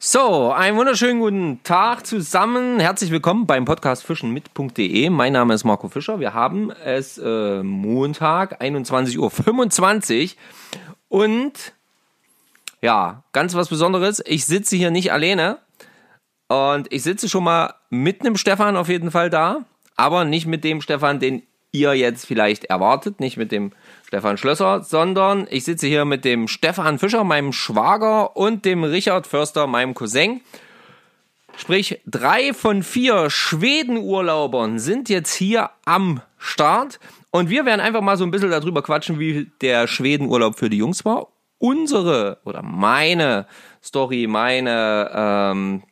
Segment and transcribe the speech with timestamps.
[0.00, 2.78] So, einen wunderschönen guten Tag zusammen.
[2.78, 4.32] Herzlich willkommen beim Podcast Fischen
[5.10, 6.20] Mein Name ist Marco Fischer.
[6.20, 10.36] Wir haben es äh, Montag, 21.25 Uhr.
[11.08, 11.72] Und
[12.80, 14.22] ja, ganz was Besonderes.
[14.24, 15.58] Ich sitze hier nicht alleine.
[16.46, 19.64] Und ich sitze schon mal mit einem Stefan auf jeden Fall da.
[19.96, 21.42] Aber nicht mit dem Stefan, den
[21.72, 23.20] ihr jetzt vielleicht erwartet.
[23.20, 23.72] Nicht mit dem
[24.06, 29.26] Stefan Schlösser, sondern ich sitze hier mit dem Stefan Fischer, meinem Schwager, und dem Richard
[29.26, 30.40] Förster, meinem Cousin.
[31.56, 37.00] Sprich, drei von vier Schweden-Urlaubern sind jetzt hier am Start.
[37.30, 40.78] Und wir werden einfach mal so ein bisschen darüber quatschen, wie der Schwedenurlaub für die
[40.78, 41.28] Jungs war.
[41.58, 43.46] Unsere oder meine
[43.82, 45.82] Story, meine ähm,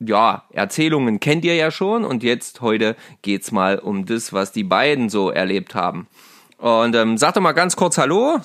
[0.00, 2.04] ja, Erzählungen kennt ihr ja schon.
[2.04, 6.08] Und jetzt heute geht's mal um das, was die beiden so erlebt haben.
[6.58, 8.40] Und ähm, sag doch mal ganz kurz Hallo.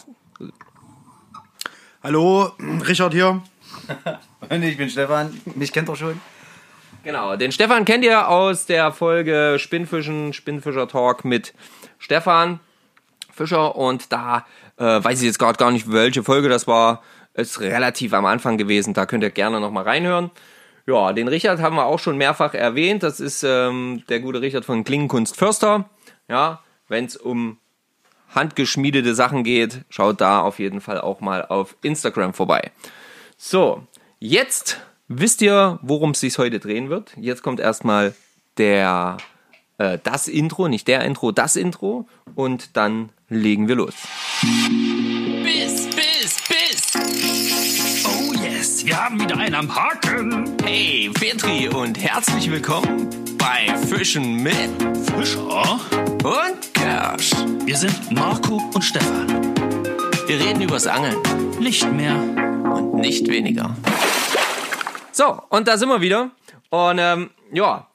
[2.04, 2.52] Hallo,
[2.88, 3.42] Richard hier.
[4.50, 5.42] Und ich bin Stefan.
[5.56, 6.22] Mich kennt ihr schon.
[7.04, 11.54] Genau, den Stefan kennt ihr aus der Folge Spinnfischen, Spinnfischer Talk mit
[12.00, 12.60] Stefan
[13.34, 13.76] Fischer.
[13.76, 14.46] Und da
[14.78, 17.02] äh, weiß ich jetzt gerade gar nicht, welche Folge das war.
[17.34, 18.94] Ist relativ am Anfang gewesen.
[18.94, 20.32] Da könnt ihr gerne nochmal reinhören.
[20.88, 23.02] Ja, den Richard haben wir auch schon mehrfach erwähnt.
[23.02, 25.90] Das ist ähm, der gute Richard von Klingenkunst Förster.
[26.28, 27.58] Ja, wenn es um
[28.34, 32.72] handgeschmiedete Sachen geht, schaut da auf jeden Fall auch mal auf Instagram vorbei.
[33.38, 33.88] So,
[34.20, 37.14] jetzt wisst ihr, worum es sich heute drehen wird.
[37.18, 38.14] Jetzt kommt erstmal
[38.58, 39.18] der
[39.78, 43.96] äh, das Intro, nicht der Intro, das Intro und dann legen wir los.
[48.86, 50.56] Wir haben wieder einen am Haken.
[50.64, 54.70] Hey, Petri und herzlich willkommen bei Fischen mit
[55.08, 55.80] Fischer
[56.24, 57.32] und Kersch.
[57.66, 59.56] Wir sind Marco und Stefan.
[60.28, 61.18] Wir reden übers Angeln.
[61.60, 63.76] Nicht mehr und nicht weniger.
[65.12, 66.30] So, und da sind wir wieder.
[66.70, 67.88] Und ähm, ja,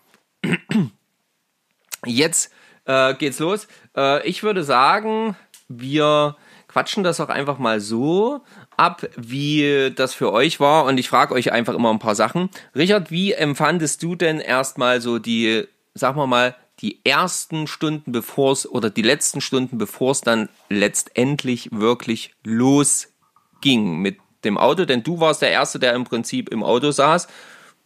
[2.04, 2.52] jetzt
[2.86, 3.68] äh, geht's los.
[3.96, 5.36] Äh, ich würde sagen,
[5.68, 6.36] wir
[6.66, 8.42] quatschen das auch einfach mal so
[8.80, 10.86] ab, wie das für euch war.
[10.86, 12.48] Und ich frage euch einfach immer ein paar Sachen.
[12.74, 18.52] Richard, wie empfandest du denn erstmal so die, sagen wir mal, die ersten Stunden bevor
[18.52, 24.86] es oder die letzten Stunden bevor es dann letztendlich wirklich losging mit dem Auto?
[24.86, 27.28] Denn du warst der Erste, der im Prinzip im Auto saß.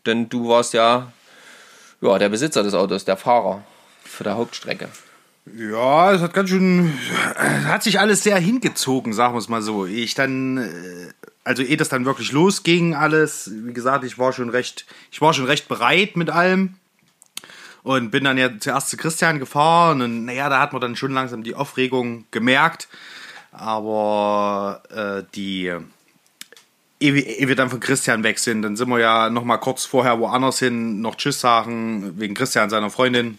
[0.07, 1.13] Denn du warst ja,
[2.01, 3.65] ja der Besitzer des Autos, der Fahrer
[4.05, 4.89] für der Hauptstrecke.
[5.53, 6.99] Ja, es hat ganz schön,
[7.67, 9.85] hat sich alles sehr hingezogen, sagen wir es mal so.
[9.85, 11.13] Ich dann, äh,
[11.45, 15.35] also ehe das dann wirklich losging, alles, wie gesagt, ich war schon recht, ich war
[15.35, 16.77] schon recht bereit mit allem
[17.83, 21.13] und bin dann ja zuerst zu Christian gefahren und naja, da hat man dann schon
[21.13, 22.89] langsam die Aufregung gemerkt,
[23.53, 25.71] aber äh, die,
[27.01, 30.19] ehe wir dann von Christian weg sind, dann sind wir ja noch mal kurz vorher
[30.21, 33.37] woanders hin, noch Tschüss sagen, wegen Christian seiner Freundin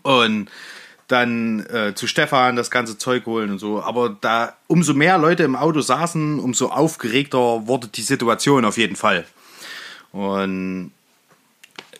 [0.00, 0.48] und
[1.08, 3.82] dann äh, zu Stefan das ganze Zeug holen und so.
[3.82, 8.96] Aber da umso mehr Leute im Auto saßen, umso aufgeregter wurde die Situation auf jeden
[8.96, 9.26] Fall.
[10.12, 10.92] Und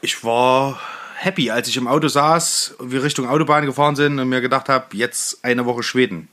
[0.00, 0.78] ich war
[1.16, 4.96] happy, als ich im Auto saß, wir Richtung Autobahn gefahren sind und mir gedacht habe,
[4.96, 6.28] jetzt eine Woche Schweden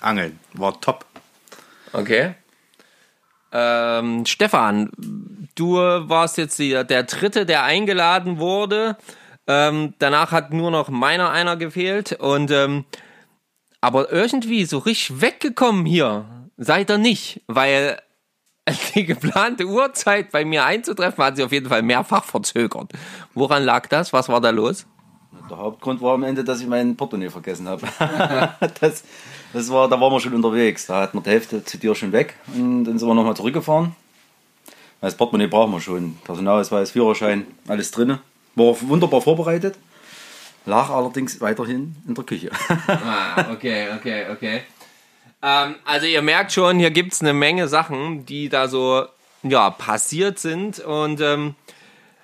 [0.00, 0.38] angeln.
[0.54, 1.04] War top.
[1.92, 2.34] Okay.
[3.52, 4.90] Ähm, Stefan,
[5.54, 8.96] du warst jetzt der, der Dritte, der eingeladen wurde.
[9.46, 12.84] Ähm, danach hat nur noch meiner einer gefehlt und ähm,
[13.80, 16.24] aber irgendwie so richtig weggekommen hier
[16.56, 18.00] seid ihr nicht, weil
[18.94, 22.92] die geplante Uhrzeit bei mir einzutreffen hat sich auf jeden Fall mehrfach verzögert.
[23.34, 24.12] Woran lag das?
[24.12, 24.86] Was war da los?
[25.50, 27.86] Der Hauptgrund war am Ende, dass ich mein Portemonnaie vergessen habe.
[28.80, 29.02] das,
[29.52, 30.86] das war, da waren wir schon unterwegs.
[30.86, 33.96] Da hatten wir die Hälfte zu dir schon weg und dann sind wir nochmal zurückgefahren.
[35.00, 36.16] Das Portemonnaie brauchen wir schon.
[36.24, 38.18] Personalausweis, Führerschein, alles drin.
[38.54, 39.76] War wunderbar vorbereitet.
[40.64, 42.50] Lag allerdings weiterhin in der Küche.
[42.86, 44.62] ah, okay, okay, okay.
[45.42, 49.06] Ähm, also ihr merkt schon, hier gibt es eine Menge Sachen, die da so
[49.42, 50.78] ja, passiert sind.
[50.78, 51.56] Und ähm,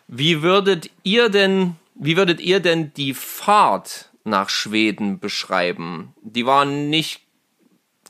[0.06, 6.14] wie würdet ihr denn, wie würdet ihr denn die Fahrt nach Schweden beschreiben?
[6.22, 7.22] Die war nicht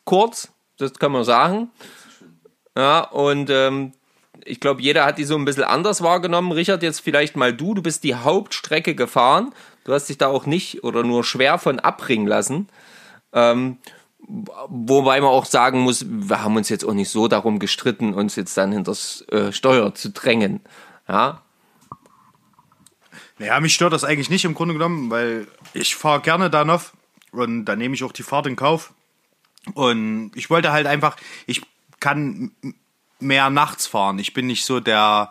[0.05, 1.71] kurz, das kann man sagen.
[2.76, 3.93] Ja, und ähm,
[4.44, 6.52] ich glaube, jeder hat die so ein bisschen anders wahrgenommen.
[6.52, 7.75] Richard, jetzt vielleicht mal du.
[7.75, 9.52] Du bist die Hauptstrecke gefahren.
[9.85, 12.69] Du hast dich da auch nicht oder nur schwer von abbringen lassen.
[13.32, 13.79] Ähm,
[14.29, 18.37] wobei man auch sagen muss, wir haben uns jetzt auch nicht so darum gestritten, uns
[18.37, 20.61] jetzt dann hinter das äh, Steuer zu drängen.
[21.08, 21.43] Ja.
[23.38, 26.93] Naja, mich stört das eigentlich nicht im Grunde genommen, weil ich fahre gerne da noch
[27.31, 28.93] und da nehme ich auch die Fahrt in Kauf.
[29.75, 31.62] Und ich wollte halt einfach, ich
[32.00, 32.52] kann
[33.20, 34.19] mehr nachts fahren.
[34.19, 35.31] Ich bin nicht so der,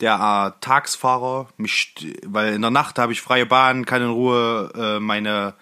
[0.00, 1.94] der äh, Tagsfahrer, mich,
[2.24, 5.54] weil in der Nacht habe ich freie Bahn, kann in Ruhe äh, meine,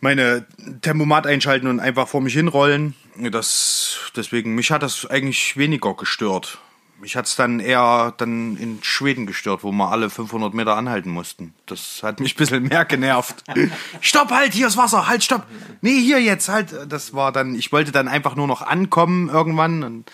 [0.00, 0.46] meine
[0.82, 2.94] Tempomat einschalten und einfach vor mich hinrollen.
[3.16, 6.58] Das, deswegen, mich hat das eigentlich weniger gestört.
[6.98, 11.10] Mich hat es dann eher dann in Schweden gestört, wo wir alle 500 Meter anhalten
[11.10, 11.54] mussten.
[11.66, 13.44] Das hat mich ein bisschen mehr genervt.
[14.00, 15.46] stopp, halt, hier ist Wasser, halt, stopp.
[15.82, 16.74] Nee, hier jetzt, halt.
[16.88, 20.10] Das war dann, ich wollte dann einfach nur noch ankommen irgendwann und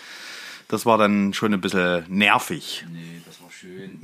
[0.73, 2.87] das war dann schon ein bisschen nervig.
[2.91, 4.01] Nee, das war schön.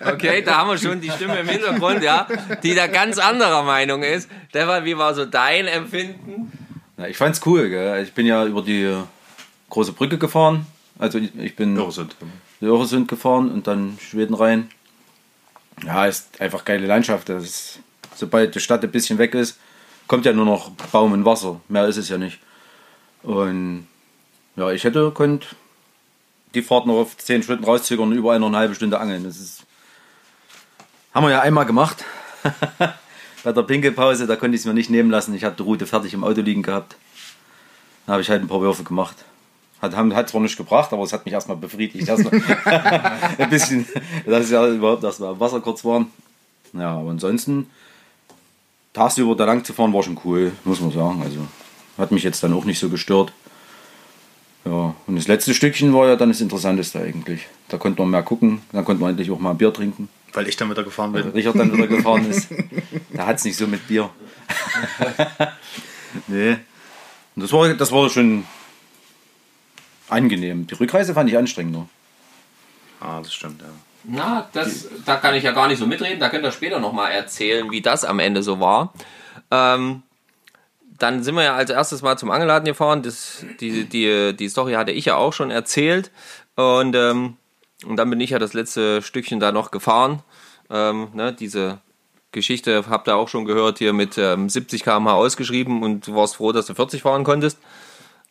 [0.14, 2.26] Okay, da haben wir schon die Stimme im Hintergrund, ja,
[2.62, 4.30] die da ganz anderer Meinung ist.
[4.48, 6.50] Stefan, wie war so dein Empfinden?
[6.96, 8.02] Ja, ich fand's cool, gell?
[8.02, 8.96] Ich bin ja über die
[9.68, 10.66] große Brücke gefahren.
[10.98, 12.16] Also ich, bin Irrsund.
[12.62, 14.70] die Öresund gefahren und dann Schweden rein.
[15.84, 17.28] Ja, ist einfach geile Landschaft.
[17.28, 17.80] Das ist,
[18.14, 19.58] sobald die Stadt ein bisschen weg ist,
[20.06, 21.60] kommt ja nur noch Baum und Wasser.
[21.68, 22.38] Mehr ist es ja nicht.
[23.22, 23.88] Und
[24.56, 25.54] ja, ich hätte könnt
[26.54, 29.24] die Fahrt noch auf 10 Stunden rauszögern und über eine halbe Stunde angeln.
[29.24, 29.66] Das ist
[31.16, 32.04] haben wir ja einmal gemacht.
[33.42, 35.34] Bei der Pinkelpause, da konnte ich es mir nicht nehmen lassen.
[35.34, 36.96] Ich hatte die Route fertig im Auto liegen gehabt.
[38.04, 39.16] Da habe ich halt ein paar Würfe gemacht.
[39.80, 42.06] Hat, hat zwar nicht gebracht, aber es hat mich erstmal befriedigt.
[42.06, 42.34] Erstmal
[43.38, 43.86] ein bisschen,
[44.26, 46.12] dass ja überhaupt erstmal am Wasser kurz waren.
[46.74, 47.70] Ja, aber ansonsten,
[48.92, 51.22] tagsüber da lang zu fahren war schon cool, muss man sagen.
[51.22, 51.38] Also
[51.96, 53.32] hat mich jetzt dann auch nicht so gestört.
[54.66, 57.46] Ja, und das letzte Stückchen war ja dann das Interessanteste eigentlich.
[57.68, 60.08] Da konnte man mehr gucken, dann konnte man endlich auch mal ein Bier trinken.
[60.32, 61.30] Weil ich dann wieder gefahren bin.
[61.30, 62.48] Richard dann wieder gefahren ist.
[63.10, 64.10] Da hat es nicht so mit Bier.
[66.26, 66.56] nee.
[67.34, 68.44] Und das war, das war schon
[70.08, 70.66] angenehm.
[70.66, 71.88] Die Rückreise fand ich anstrengender.
[73.00, 73.68] Ah, das stimmt, ja.
[74.04, 76.20] Na, das, da kann ich ja gar nicht so mitreden.
[76.20, 78.92] Da könnt ihr später nochmal erzählen, wie das am Ende so war.
[79.50, 80.02] Ähm,
[80.98, 83.02] dann sind wir ja als erstes mal zum Angelladen gefahren.
[83.02, 86.10] Das, die, die, die Story hatte ich ja auch schon erzählt.
[86.54, 87.36] Und, ähm,
[87.84, 90.22] und dann bin ich ja das letzte Stückchen da noch gefahren.
[90.70, 91.78] Ähm, ne, diese
[92.32, 96.36] Geschichte habt ihr auch schon gehört, hier mit ähm, 70 km/h ausgeschrieben und du warst
[96.36, 97.58] froh, dass du 40 fahren konntest.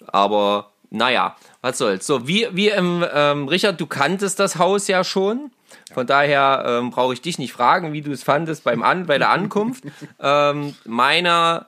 [0.07, 2.05] Aber naja, was soll's.
[2.05, 5.51] So, wie, wie ähm, ähm, Richard, du kanntest das Haus ja schon.
[5.93, 9.17] Von daher ähm, brauche ich dich nicht fragen, wie du es fandest beim An bei
[9.17, 9.83] der Ankunft.
[10.19, 11.67] ähm, meiner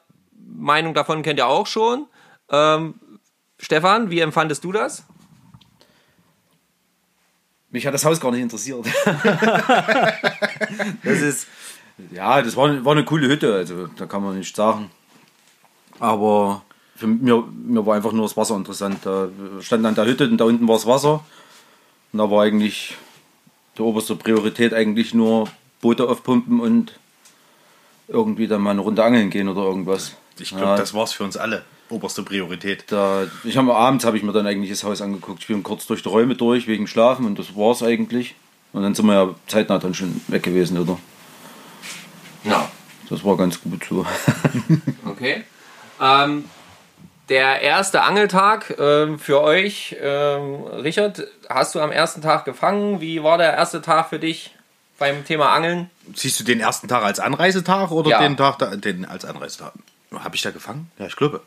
[0.56, 2.08] Meinung davon kennt ihr auch schon.
[2.50, 2.96] Ähm,
[3.60, 5.06] Stefan, wie empfandest du das?
[7.70, 8.86] Mich hat das Haus gar nicht interessiert.
[11.04, 11.48] das ist,
[12.12, 14.90] ja, das war, war eine coole Hütte, also da kann man nicht sagen.
[16.00, 16.62] Aber
[16.96, 19.00] für mir, mir war einfach nur das Wasser interessant.
[19.04, 19.30] Da
[19.60, 21.26] stand an der Hütte und da unten war das Wasser.
[22.14, 22.98] Und da war eigentlich
[23.78, 25.50] die oberste Priorität eigentlich nur
[25.82, 27.00] Boote aufpumpen und
[28.08, 30.16] irgendwie dann mal eine Runde angeln gehen oder irgendwas.
[30.42, 30.76] Ich glaube, Ja.
[30.78, 31.64] das war's für uns alle.
[31.90, 32.84] Oberste Priorität.
[32.88, 35.40] Da, ich habe abends habe ich mir dann eigentlich das Haus angeguckt.
[35.42, 38.36] Ich bin kurz durch die Räume durch wegen Schlafen und das war's eigentlich.
[38.74, 40.98] Und dann sind wir ja zeitnah dann schon weg gewesen, oder?
[42.44, 42.70] Ja.
[43.10, 44.06] Das war ganz gut so.
[45.06, 45.44] Okay.
[46.02, 46.46] Ähm,
[47.30, 53.02] der erste Angeltag ähm, für euch, ähm, Richard, hast du am ersten Tag gefangen?
[53.02, 54.54] Wie war der erste Tag für dich
[55.00, 55.90] beim Thema Angeln?
[56.14, 58.20] Siehst du den ersten Tag als Anreisetag oder Ja.
[58.20, 59.74] den Tag da, den als Anreisetag?
[60.12, 60.92] Habe ich da gefangen?
[61.00, 61.42] Ja, ich glaube.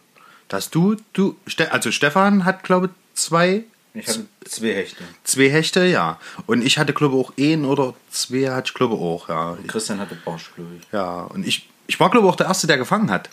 [0.48, 1.36] Dass du, du,
[1.70, 3.64] also Stefan hat, glaube ich, zwei,
[3.94, 5.04] Ich hatte zwei Hechte.
[5.24, 6.18] zwei Hechte, ja.
[6.46, 9.56] Und ich hatte, glaube ich, auch einen oder zwei, hatte ich, glaube ich, auch, ja.
[9.68, 10.92] Christian hatte Barsch, glaube ich.
[10.92, 13.30] Ja, und ich, ich war, glaube ich, auch der Erste, der gefangen hat.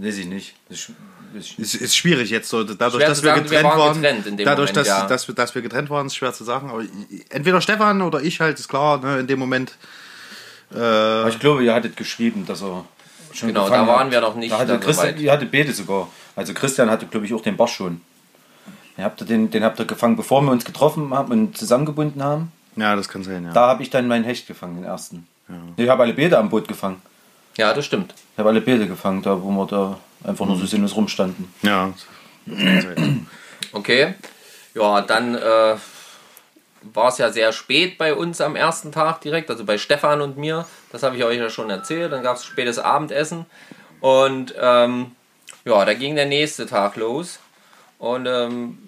[0.00, 0.54] Weiß ich nicht.
[0.68, 0.92] Das ist,
[1.34, 4.02] das ist, Es ist schwierig jetzt so, dadurch, Schwer dass wir sagen, wir getrennt waren
[4.02, 5.06] getrennt dadurch, Moment, dass, ja.
[5.06, 6.70] dass, wir, dass wir getrennt waren, ist schwer zu sagen.
[6.70, 6.84] Aber
[7.30, 9.76] entweder Stefan oder ich halt, ist klar, ne, in dem Moment.
[10.70, 12.84] Aber ich glaube, ihr hattet geschrieben, dass er
[13.36, 14.12] schon Genau, gefangen da waren hat.
[14.12, 15.20] wir noch nicht Da hatte Christian, weit.
[15.20, 16.08] ihr hatte beide sogar.
[16.36, 18.00] Also Christian hatte, glaube ich, auch den Barsch schon.
[18.96, 22.52] Ihr habt den, den habt ihr gefangen, bevor wir uns getroffen haben und zusammengebunden haben.
[22.76, 23.52] Ja, das kann sein, ja.
[23.52, 25.26] Da habe ich dann meinen Hecht gefangen, den ersten.
[25.76, 27.02] Ich habe alle Bäder am Boot gefangen.
[27.56, 28.14] Ja, das stimmt.
[28.32, 31.52] Ich habe alle Bäder gefangen, da wo wir da einfach nur so sinnlos rumstanden.
[31.62, 31.92] Ja,
[32.46, 33.26] das kann sein.
[33.72, 34.14] Okay.
[34.74, 35.76] Ja, dann äh,
[36.92, 40.36] war es ja sehr spät bei uns am ersten Tag direkt, also bei Stefan und
[40.36, 40.66] mir.
[40.92, 42.12] Das habe ich euch ja schon erzählt.
[42.12, 43.46] Dann gab es spätes Abendessen.
[44.00, 45.12] Und ähm,
[45.64, 47.38] ja, da ging der nächste Tag los.
[47.98, 48.78] Und ähm,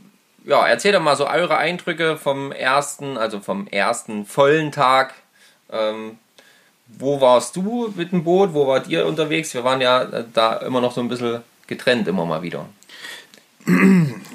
[0.45, 5.15] ja, erzählt doch mal so eure Eindrücke vom ersten, also vom ersten vollen Tag.
[5.71, 6.19] Ähm,
[6.87, 8.55] wo warst du mit dem Boot?
[8.55, 9.55] Wo wart ihr unterwegs?
[9.55, 12.67] Wir waren ja äh, da immer noch so ein bisschen getrennt, immer mal wieder.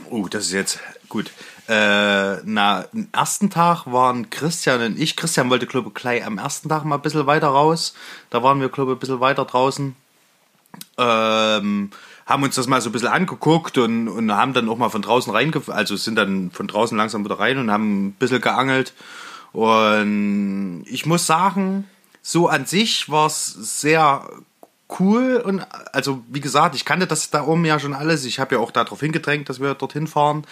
[0.10, 1.32] Oh, das ist jetzt gut.
[1.72, 5.16] Äh, na, am ersten Tag waren Christian und ich.
[5.16, 7.94] Christian wollte, glaube ich, gleich am ersten Tag mal ein bisschen weiter raus.
[8.30, 9.96] Da waren wir, glaube ich, ein bisschen weiter draußen.
[10.98, 11.92] Ähm,
[12.26, 15.02] haben uns das mal so ein bisschen angeguckt und, und haben dann auch mal von
[15.02, 18.94] draußen rein, also sind dann von draußen langsam wieder rein und haben ein bisschen geangelt.
[19.54, 21.88] Und ich muss sagen,
[22.22, 24.28] so an sich war es sehr
[25.00, 28.26] cool und also wie gesagt, ich kannte das da oben ja schon alles.
[28.26, 30.44] Ich habe ja auch darauf hingedrängt, dass wir dorthin fahren.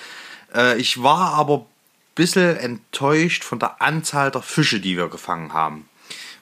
[0.53, 1.65] Äh, ich war aber ein
[2.15, 5.87] bisschen enttäuscht von der Anzahl der Fische, die wir gefangen haben.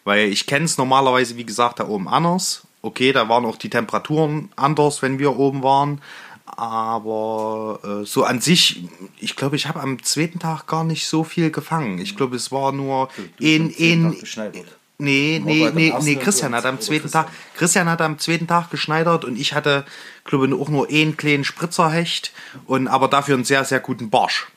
[0.03, 2.63] Weil ich kenne es normalerweise, wie gesagt, da oben anders.
[2.81, 6.01] Okay, da waren auch die Temperaturen anders, wenn wir oben waren.
[6.45, 8.87] Aber äh, so an sich,
[9.19, 11.99] ich glaube, ich habe am zweiten Tag gar nicht so viel gefangen.
[11.99, 14.15] Ich glaube, es war nur in, in,
[14.99, 17.25] Nee, nee, nee, nee, Christian hat am zweiten Christian?
[17.25, 19.85] Tag, Christian hat am zweiten Tag geschneidert und ich hatte,
[20.23, 22.31] glaube ich, auch nur einen kleinen Spritzerhecht
[22.65, 24.47] und aber dafür einen sehr, sehr guten Barsch.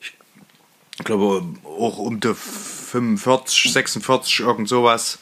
[0.00, 5.18] Ich glaube, auch um die 45, 46, irgend sowas.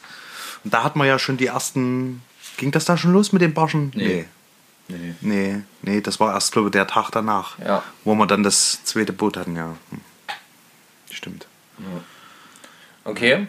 [0.64, 2.20] Und da hat man ja schon die ersten,
[2.58, 3.90] ging das da schon los mit den Barschen?
[3.94, 4.26] Nee.
[4.88, 7.82] Nee, nee, nee das war erst, glaube ich, der Tag danach, Ja.
[8.04, 9.74] wo wir dann das zweite Boot hatten, ja.
[9.90, 10.00] Hm.
[11.10, 11.46] Stimmt.
[13.04, 13.46] Okay.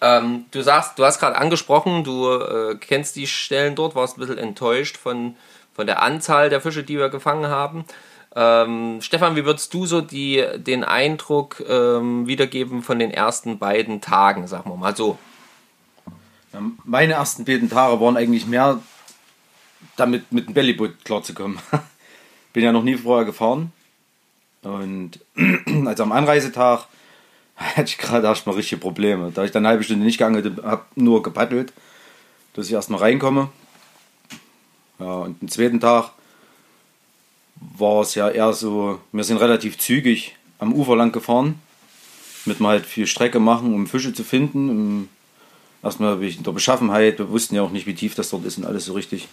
[0.00, 4.20] Ähm, du sagst, du hast gerade angesprochen, du äh, kennst die Stellen dort, warst ein
[4.20, 5.36] bisschen enttäuscht von,
[5.74, 7.84] von der Anzahl der Fische, die wir gefangen haben.
[8.34, 14.00] Ähm, Stefan, wie würdest du so die, den Eindruck ähm, wiedergeben von den ersten beiden
[14.00, 15.18] Tagen, sagen wir mal so?
[16.84, 18.80] Meine ersten beiden Tage waren eigentlich mehr
[19.96, 21.58] damit mit dem Bellyboot klarzukommen.
[22.52, 23.72] Bin ja noch nie vorher gefahren.
[24.62, 25.20] Und
[25.86, 26.86] also am Anreisetag
[27.76, 29.30] hatte ich gerade erstmal richtige Probleme.
[29.32, 31.72] Da ich dann eine halbe Stunde nicht geangelt habe, nur gepaddelt,
[32.54, 33.50] dass ich erstmal reinkomme.
[34.98, 36.12] Ja, und am zweiten Tag
[37.56, 41.60] war es ja eher so, wir sind relativ zügig am Ufer lang gefahren,
[42.44, 44.70] damit wir halt viel Strecke machen, um Fische zu finden.
[44.70, 45.08] Um
[45.82, 48.66] Erstmal wegen der Beschaffenheit, wir wussten ja auch nicht, wie tief das dort ist und
[48.66, 49.28] alles so richtig.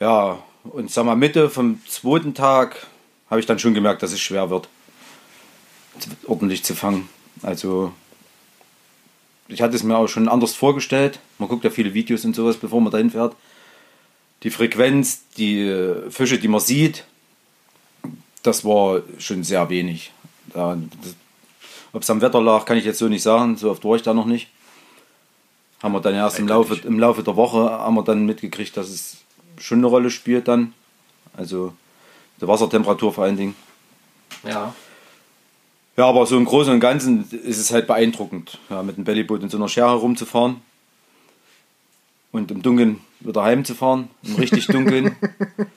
[0.00, 2.86] Ja, und sag mal, Mitte vom zweiten Tag
[3.30, 4.68] habe ich dann schon gemerkt, dass es schwer wird,
[6.26, 7.08] ordentlich zu fangen.
[7.42, 7.92] Also,
[9.48, 11.20] ich hatte es mir auch schon anders vorgestellt.
[11.38, 13.34] Man guckt ja viele Videos und sowas, bevor man dahin fährt.
[14.42, 17.04] Die Frequenz, die Fische, die man sieht,
[18.42, 20.12] das war schon sehr wenig.
[21.92, 23.56] Ob es am Wetter lag, kann ich jetzt so nicht sagen.
[23.56, 24.48] So oft war ich da noch nicht.
[25.82, 28.88] Haben wir dann erst im Laufe, im Laufe der Woche haben wir dann mitgekriegt, dass
[28.88, 29.18] es
[29.58, 30.74] schon eine Rolle spielt dann.
[31.36, 31.72] Also
[32.40, 33.56] die Wassertemperatur vor allen Dingen.
[34.44, 34.74] Ja.
[35.98, 39.42] Ja, aber so im Großen und Ganzen ist es halt beeindruckend, ja, mit dem Bellyboot
[39.42, 40.62] in so einer Schere rumzufahren
[42.30, 45.16] und im Dunkeln wieder heimzufahren, im richtig Dunkeln.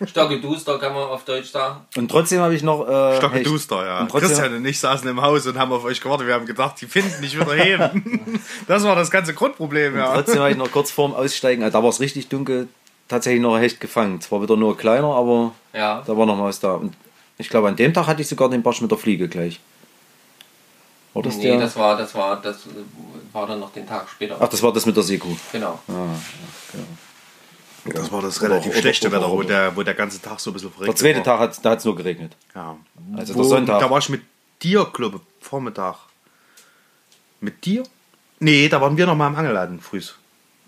[0.05, 1.81] Stocke Duster kann man auf Deutsch sagen.
[1.97, 2.87] Und trotzdem habe ich noch.
[2.87, 3.47] Äh, Stocke Hecht.
[3.47, 4.01] Duster, ja.
[4.01, 6.27] Und trotzdem- Christian und ich saßen im Haus und haben auf euch gewartet.
[6.27, 8.39] Wir haben gedacht, die finden nicht wieder heben.
[8.67, 10.13] das war das ganze Grundproblem, ja.
[10.13, 12.67] Trotzdem habe ich noch kurz vorm Aussteigen, also da war es richtig dunkel,
[13.07, 14.21] tatsächlich noch ein Hecht gefangen.
[14.21, 16.03] Zwar wieder nur kleiner, aber Ja.
[16.05, 16.73] da war noch was da.
[16.75, 16.93] Und
[17.39, 19.59] ich glaube, an dem Tag hatte ich sogar den Barsch mit der Fliege gleich.
[21.13, 21.59] War das Nee, der?
[21.59, 22.59] das war, das war, das
[23.33, 24.37] war dann noch den Tag später.
[24.39, 25.35] Ach, das war das mit der Seekuh.
[25.51, 25.79] Genau.
[27.85, 30.51] Das war das relativ oder- schlechte oder- Wetter, wo der, wo der ganze Tag so
[30.51, 31.23] ein bisschen Der verregnet zweite war.
[31.23, 32.35] Tag hat da hat's nur geregnet.
[32.55, 32.77] Ja.
[33.17, 33.79] Also Wo, der Sonntag.
[33.79, 34.21] Da war ich mit
[34.61, 35.95] dir, glaube ich, Vormittag.
[37.39, 37.83] Mit dir?
[38.39, 40.01] Nee, da waren wir noch mal am Angelladen früh.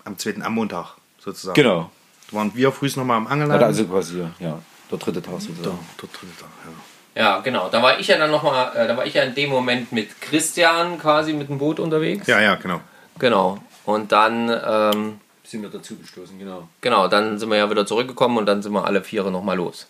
[0.04, 1.54] Am zweiten, am Montag sozusagen.
[1.54, 1.90] Genau.
[2.30, 3.60] Da waren wir früh noch mal am Ja, Angelladen.
[3.60, 4.58] da- also quasi, ja, ja,
[4.90, 5.62] der dritte Tag sozusagen.
[5.62, 6.72] der, der dritte Tag, ja.
[7.14, 7.68] Ja, genau.
[7.68, 10.20] Da war ich ja dann nochmal, äh, da war ich ja in dem Moment mit
[10.20, 12.26] Christian quasi mit dem Boot unterwegs.
[12.26, 12.80] Ja, ja, genau.
[13.18, 13.58] Genau.
[13.84, 16.68] Und dann, ähm, Sind wir dazu gestoßen, genau.
[16.80, 19.86] genau, dann sind wir ja wieder zurückgekommen und dann sind wir alle Viere nochmal los.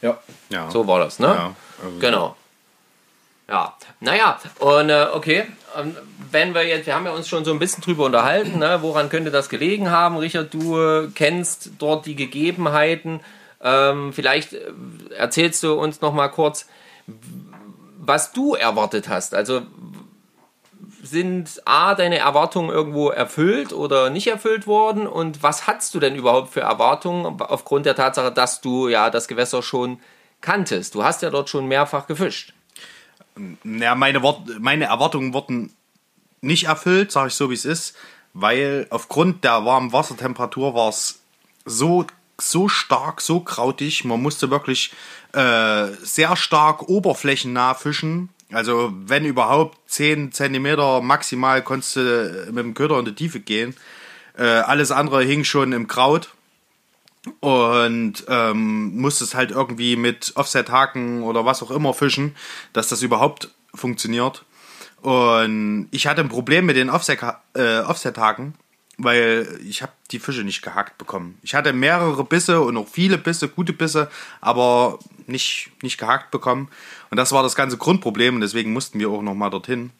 [0.00, 0.18] Ja.
[0.50, 0.70] Ja.
[0.70, 1.26] So war das, ne?
[1.26, 2.36] Ja, also- Genau.
[3.46, 5.44] Ja, naja, und äh, okay,
[5.78, 5.94] ähm,
[6.30, 9.10] wenn wir jetzt, wir haben ja uns schon so ein bisschen drüber unterhalten, ne, woran
[9.10, 10.16] könnte das gelegen haben?
[10.16, 13.20] Richard, du äh, kennst dort die Gegebenheiten.
[13.64, 14.70] Ähm, vielleicht äh,
[15.16, 16.68] erzählst du uns noch mal kurz,
[17.98, 19.34] was du erwartet hast.
[19.34, 19.62] Also
[21.02, 25.06] sind A, deine Erwartungen irgendwo erfüllt oder nicht erfüllt worden?
[25.06, 29.28] Und was hast du denn überhaupt für Erwartungen aufgrund der Tatsache, dass du ja das
[29.28, 30.00] Gewässer schon
[30.40, 30.94] kanntest?
[30.94, 32.52] Du hast ja dort schon mehrfach gefischt.
[33.64, 35.74] Ja, meine, Wort, meine Erwartungen wurden
[36.40, 37.96] nicht erfüllt, sage ich so wie es ist,
[38.32, 41.20] weil aufgrund der warmen Wassertemperatur war es
[41.64, 42.06] so,
[42.38, 44.04] so stark, so krautig.
[44.04, 44.92] Man musste wirklich
[45.32, 48.28] äh, sehr stark oberflächennah fischen.
[48.52, 53.74] Also wenn überhaupt 10 Zentimeter maximal konntest du mit dem Köder in die Tiefe gehen.
[54.36, 56.30] Äh, alles andere hing schon im Kraut
[57.40, 62.36] und ähm, musstest halt irgendwie mit Offset-Haken oder was auch immer fischen,
[62.72, 64.44] dass das überhaupt funktioniert.
[65.00, 68.54] Und ich hatte ein Problem mit den Offset- äh, Offset-Haken,
[68.98, 71.38] weil ich habe die Fische nicht gehackt bekommen.
[71.42, 74.10] Ich hatte mehrere Bisse und auch viele Bisse, gute Bisse,
[74.40, 76.68] aber nicht, nicht gehackt bekommen.
[77.10, 79.90] Und das war das ganze Grundproblem und deswegen mussten wir auch nochmal dorthin.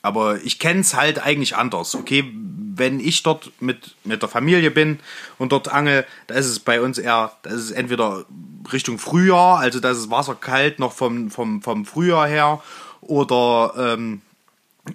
[0.00, 1.94] Aber ich kenne es halt eigentlich anders.
[1.94, 2.32] Okay,
[2.78, 5.00] wenn ich dort mit, mit der Familie bin
[5.38, 8.24] und dort angel, da ist es bei uns eher, da ist es entweder
[8.72, 10.36] Richtung Frühjahr, also da ist das Wasser
[10.78, 12.62] noch vom, vom, vom Frühjahr her,
[13.00, 14.22] oder ähm,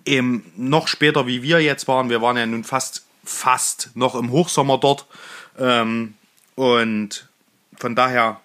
[0.06, 2.10] eben noch später, wie wir jetzt waren.
[2.10, 5.06] Wir waren ja nun fast, fast noch im Hochsommer dort.
[5.58, 6.16] Ähm,
[6.56, 7.28] und
[7.78, 8.40] von daher,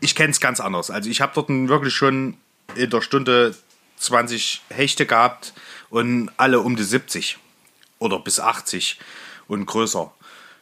[0.00, 0.90] ich kenne es ganz anders.
[0.90, 2.36] Also ich habe dort wirklich schon
[2.74, 3.54] in der Stunde
[3.98, 5.52] 20 Hechte gehabt
[5.90, 7.38] und alle um die 70
[7.98, 8.98] oder bis 80
[9.48, 10.12] und größer.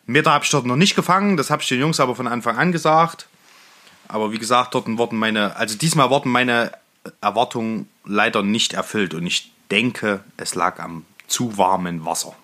[0.06, 2.56] Meter habe ich dort noch nicht gefangen, das habe ich den Jungs aber von Anfang
[2.56, 3.26] an gesagt.
[4.08, 6.72] Aber wie gesagt, dort wurden meine, also diesmal wurden meine
[7.20, 12.36] Erwartungen leider nicht erfüllt und ich denke, es lag am zu warmen Wasser.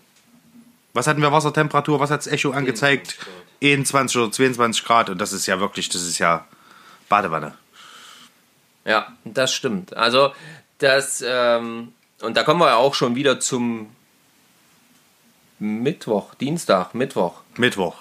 [0.94, 2.00] Was hatten wir Wassertemperatur?
[2.00, 3.18] Was hat das Echo angezeigt?
[3.62, 6.44] 21 oder 22 Grad und das ist ja wirklich, das ist ja
[7.08, 7.54] Badewanne.
[8.84, 9.96] Ja, das stimmt.
[9.96, 10.32] Also,
[10.78, 13.90] das, ähm, und da kommen wir ja auch schon wieder zum
[15.58, 17.40] Mittwoch, Dienstag, Mittwoch.
[17.56, 17.96] Mittwoch.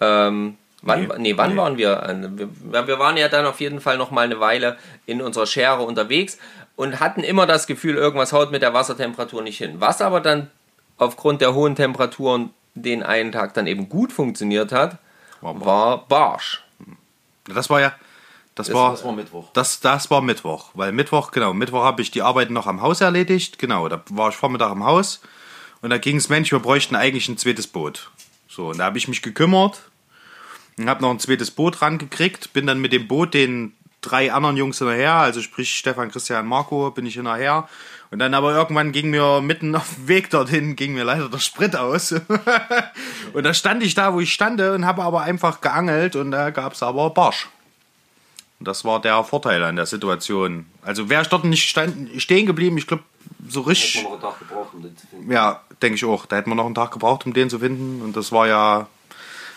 [0.00, 1.36] Ähm, wann, nee, Nee.
[1.36, 1.56] wann Nee.
[1.56, 2.48] waren wir?
[2.70, 5.82] Wir, wir waren ja dann auf jeden Fall noch mal eine Weile in unserer Schere
[5.82, 6.38] unterwegs
[6.76, 9.80] und hatten immer das Gefühl, irgendwas haut mit der Wassertemperatur nicht hin.
[9.80, 10.50] Was aber dann
[11.04, 14.98] aufgrund der hohen Temperaturen den einen Tag dann eben gut funktioniert hat,
[15.40, 16.62] War war Barsch.
[17.44, 17.92] Das war ja,
[18.54, 19.50] das, war, das war Mittwoch.
[19.52, 23.00] Das, das war Mittwoch, weil Mittwoch, genau, Mittwoch habe ich die Arbeiten noch am Haus
[23.00, 25.20] erledigt, genau, da war ich Vormittag am Haus
[25.80, 28.10] und da ging es, Mensch, wir bräuchten eigentlich ein zweites Boot.
[28.48, 29.82] So, und da habe ich mich gekümmert
[30.78, 34.56] und habe noch ein zweites Boot rangekriegt, bin dann mit dem Boot den drei anderen
[34.56, 37.68] Jungs hinterher, also sprich Stefan, Christian, Marco, bin ich hinterher.
[38.10, 41.38] Und dann aber irgendwann ging mir mitten auf dem Weg dorthin, ging mir leider der
[41.38, 42.12] Sprit aus.
[43.32, 46.50] und da stand ich da, wo ich stande und habe aber einfach geangelt und da
[46.50, 47.48] gab es aber Barsch.
[48.58, 50.66] Und das war der Vorteil an der Situation.
[50.82, 53.02] Also wäre ich dort nicht stand, stehen geblieben, ich glaube,
[53.48, 54.02] so richtig.
[54.04, 55.32] noch einen Tag gebraucht, um den zu finden.
[55.32, 56.26] Ja, denke ich auch.
[56.26, 58.02] Da hätten wir noch einen Tag gebraucht, um den zu finden.
[58.02, 58.88] Und das war ja,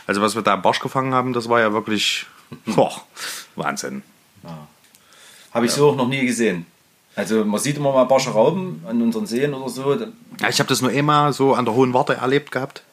[0.07, 2.25] also was wir da am Barsch gefangen haben, das war ja wirklich
[2.65, 3.01] boah,
[3.55, 4.01] Wahnsinn.
[5.51, 6.65] Habe ich so auch noch nie gesehen.
[7.15, 9.93] Also man sieht immer mal Barsche Rauben an unseren Seen oder so.
[10.39, 12.83] Ja, ich habe das nur einmal so an der Hohen Warte erlebt gehabt.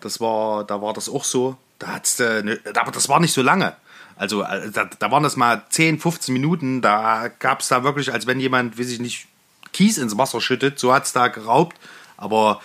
[0.00, 1.56] Das war, da war das auch so.
[1.78, 3.76] Da hat's, äh, ne, aber das war nicht so lange.
[4.16, 6.80] Also äh, da, da waren das mal 10, 15 Minuten.
[6.80, 9.26] Da gab es da wirklich, als wenn jemand, weiß ich nicht,
[9.72, 10.78] Kies ins Wasser schüttet.
[10.78, 11.76] So hat's da geraubt.
[12.16, 12.60] Aber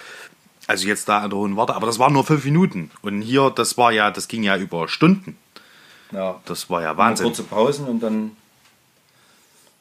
[0.68, 1.76] also jetzt da an der Hohen Warte.
[1.76, 2.92] Aber das waren nur fünf Minuten.
[3.02, 5.38] Und hier, das war ja, das ging ja über Stunden.
[6.14, 7.26] Ja, Das war ja Wahnsinn.
[7.26, 8.36] Kurze Pausen und dann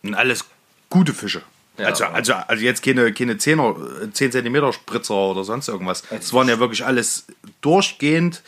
[0.02, 0.44] Und alles
[0.90, 1.42] gute Fische.
[1.78, 1.86] Ja.
[1.86, 6.02] also, also, also jetzt keine, keine 10er, äh, 10 cm Spritzer oder sonst irgendwas.
[6.10, 7.24] Also Es waren ja wirklich alles
[7.62, 8.42] durchgehend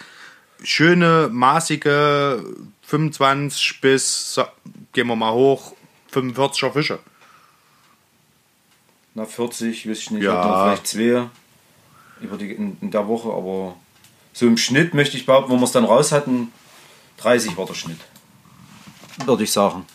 [0.63, 2.43] schöne, maßige
[2.83, 4.39] 25 bis,
[4.93, 5.73] gehen wir mal hoch,
[6.13, 6.99] 45er Fische.
[9.15, 10.65] na 40, weiß ich nicht, Ja.
[10.65, 11.29] vielleicht zwei
[12.21, 13.77] über die, in, in der Woche, aber
[14.33, 16.53] so im Schnitt möchte ich behaupten, wo wir es dann raus hatten,
[17.19, 18.01] 30 war der Schnitt.
[19.25, 19.87] Würde ich sagen.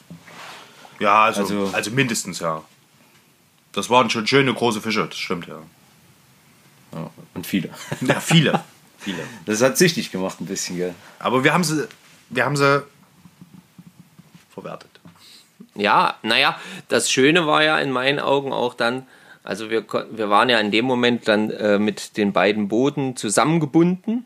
[1.00, 2.64] Ja, also, also, Also- mindestens, ja.
[3.72, 5.60] Das waren schon schöne große Fische, das stimmt, ja.
[6.94, 7.70] Ja, und viele.
[8.02, 8.64] Ja, viele.
[8.98, 9.24] viele.
[9.46, 10.96] Das hat süchtig gemacht ein bisschen, gell?
[11.20, 11.88] Aber wir haben sie,
[12.30, 12.84] wir haben sie
[14.50, 14.90] verwertet.
[15.76, 19.06] Ja, naja, das Schöne war ja in meinen Augen auch dann,
[19.44, 24.26] also wir, wir waren ja in dem Moment dann äh, mit den beiden Booten zusammengebunden.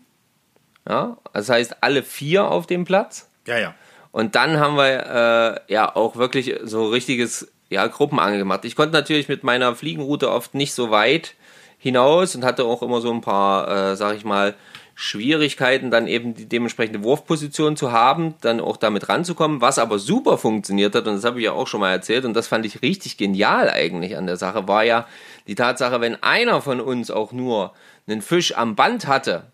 [0.87, 3.29] Ja, das heißt alle vier auf dem Platz.
[3.47, 3.73] Ja, ja.
[4.11, 8.65] Und dann haben wir äh, ja auch wirklich so richtiges ja, Gruppenangel gemacht.
[8.65, 11.35] Ich konnte natürlich mit meiner Fliegenroute oft nicht so weit
[11.79, 14.53] hinaus und hatte auch immer so ein paar, äh, sag ich mal,
[14.95, 20.37] Schwierigkeiten, dann eben die dementsprechende Wurfposition zu haben, dann auch damit ranzukommen, was aber super
[20.37, 22.83] funktioniert hat, und das habe ich ja auch schon mal erzählt, und das fand ich
[22.83, 25.07] richtig genial eigentlich an der Sache, war ja
[25.47, 27.73] die Tatsache, wenn einer von uns auch nur
[28.07, 29.45] einen Fisch am Band hatte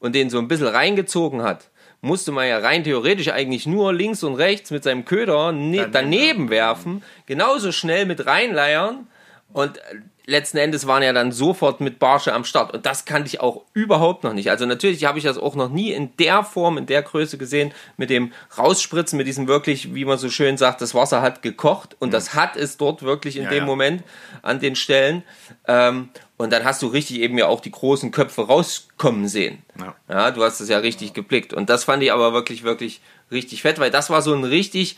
[0.00, 4.22] und den so ein bisschen reingezogen hat, musste man ja rein theoretisch eigentlich nur links
[4.22, 9.08] und rechts mit seinem Köder ne daneben werfen, genauso schnell mit reinleiern
[9.52, 9.80] und
[10.26, 13.62] letzten Endes waren ja dann sofort mit Barsche am Start und das kannte ich auch
[13.72, 14.50] überhaupt noch nicht.
[14.50, 17.72] Also natürlich habe ich das auch noch nie in der Form, in der Größe gesehen,
[17.96, 21.96] mit dem Rausspritzen, mit diesem wirklich, wie man so schön sagt, das Wasser hat gekocht
[21.98, 23.64] und das hat es dort wirklich in Ja, dem ja.
[23.64, 24.04] Moment
[24.42, 25.22] an den Stellen.
[25.66, 29.62] Ähm, und dann hast du richtig eben ja auch die großen Köpfe rauskommen sehen.
[29.78, 29.94] Ja.
[30.08, 31.52] Ja, du hast es ja richtig geblickt.
[31.52, 34.96] Und das fand ich aber wirklich, wirklich richtig fett, weil das war so ein richtig,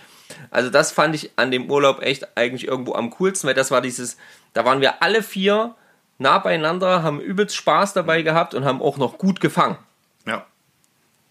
[0.50, 3.80] also das fand ich an dem Urlaub echt eigentlich irgendwo am coolsten, weil das war
[3.80, 4.18] dieses,
[4.52, 5.74] da waren wir alle vier
[6.18, 9.78] nah beieinander, haben übelst Spaß dabei gehabt und haben auch noch gut gefangen.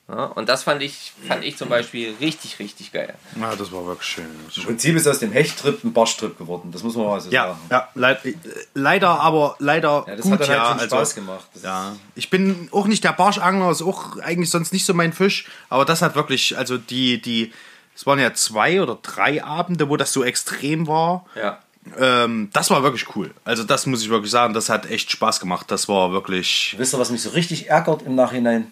[0.10, 0.16] Ja.
[0.16, 3.14] Ja, und das fand ich, fand ich zum Beispiel richtig, richtig geil.
[3.40, 4.26] ja, das war wirklich schön.
[4.56, 6.72] Im Prinzip ist aus dem Hechttrip ein Barschtrip geworden.
[6.72, 7.60] Das muss man mal so Ja, sagen.
[7.70, 8.34] ja, leid, äh,
[8.74, 10.70] leider, aber leider Ja, das gut, hat dann ja.
[10.72, 11.46] halt also, Spaß gemacht.
[11.54, 15.14] Das Ja, ich bin auch nicht der Barschangler, ist auch eigentlich sonst nicht so mein
[15.14, 17.54] Fisch, aber das hat wirklich, also die, die,
[17.96, 21.26] es waren ja zwei oder drei Abende, wo das so extrem war.
[21.36, 21.60] Ja.
[21.98, 23.32] Ähm, das war wirklich cool.
[23.46, 25.70] Also das muss ich wirklich sagen, das hat echt Spaß gemacht.
[25.70, 28.72] Das war wirklich, Wisst ihr, was mich so richtig ärgert im Nachhinein?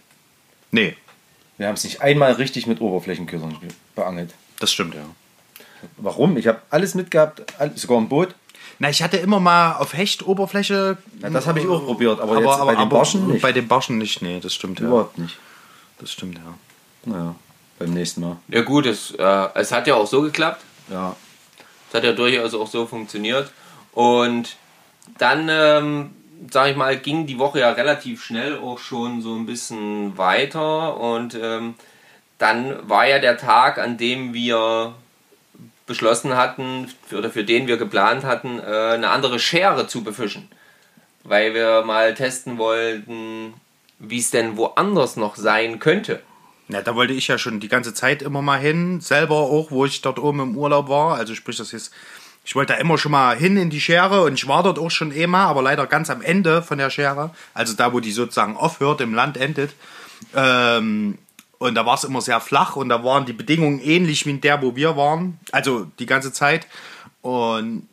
[0.71, 0.95] nee,
[1.57, 4.33] Wir haben es nicht einmal richtig mit Oberflächenködern ge- beangelt.
[4.59, 5.01] das stimmt ja.
[5.97, 6.37] Warum?
[6.37, 7.43] Ich habe alles mitgehabt,
[7.75, 8.33] sogar ein Boot.
[8.79, 10.97] Na, ich hatte immer mal auf Hechtoberfläche.
[11.21, 13.41] Ja, das habe ich auch probiert, aber, aber, jetzt aber, bei den Barschen nicht.
[13.41, 14.87] bei den Barschen nicht, nee, das stimmt ja.
[14.87, 15.37] Überhaupt nicht.
[15.99, 16.53] Das stimmt ja.
[17.11, 17.35] Naja,
[17.79, 18.37] beim nächsten Mal.
[18.49, 20.63] Ja gut, es, äh, es hat ja auch so geklappt.
[20.91, 21.15] Ja.
[21.89, 23.51] Es hat ja durchaus auch so funktioniert.
[23.93, 24.57] Und
[25.17, 26.09] dann, ähm,
[26.51, 30.97] sag ich mal, ging die Woche ja relativ schnell auch schon so ein bisschen weiter.
[30.97, 31.75] Und ähm,
[32.37, 34.93] dann war ja der Tag, an dem wir
[35.85, 40.49] beschlossen hatten, oder für den wir geplant hatten, äh, eine andere Schere zu befischen.
[41.23, 43.53] Weil wir mal testen wollten,
[43.99, 46.21] wie es denn woanders noch sein könnte.
[46.69, 49.85] Ja, da wollte ich ja schon die ganze Zeit immer mal hin, selber auch, wo
[49.85, 51.15] ich dort oben im Urlaub war.
[51.15, 51.93] Also sprich, das ist,
[52.47, 54.89] ich wollte da immer schon mal hin in die Schere und ich war dort auch
[54.89, 58.13] schon eh mal, aber leider ganz am Ende von der Schere, also da, wo die
[58.13, 59.73] sozusagen aufhört, im Land endet.
[60.33, 61.17] Ähm,
[61.57, 64.39] und da war es immer sehr flach und da waren die Bedingungen ähnlich wie in
[64.39, 65.37] der, wo wir waren.
[65.51, 66.67] Also die ganze Zeit.
[67.21, 67.85] Und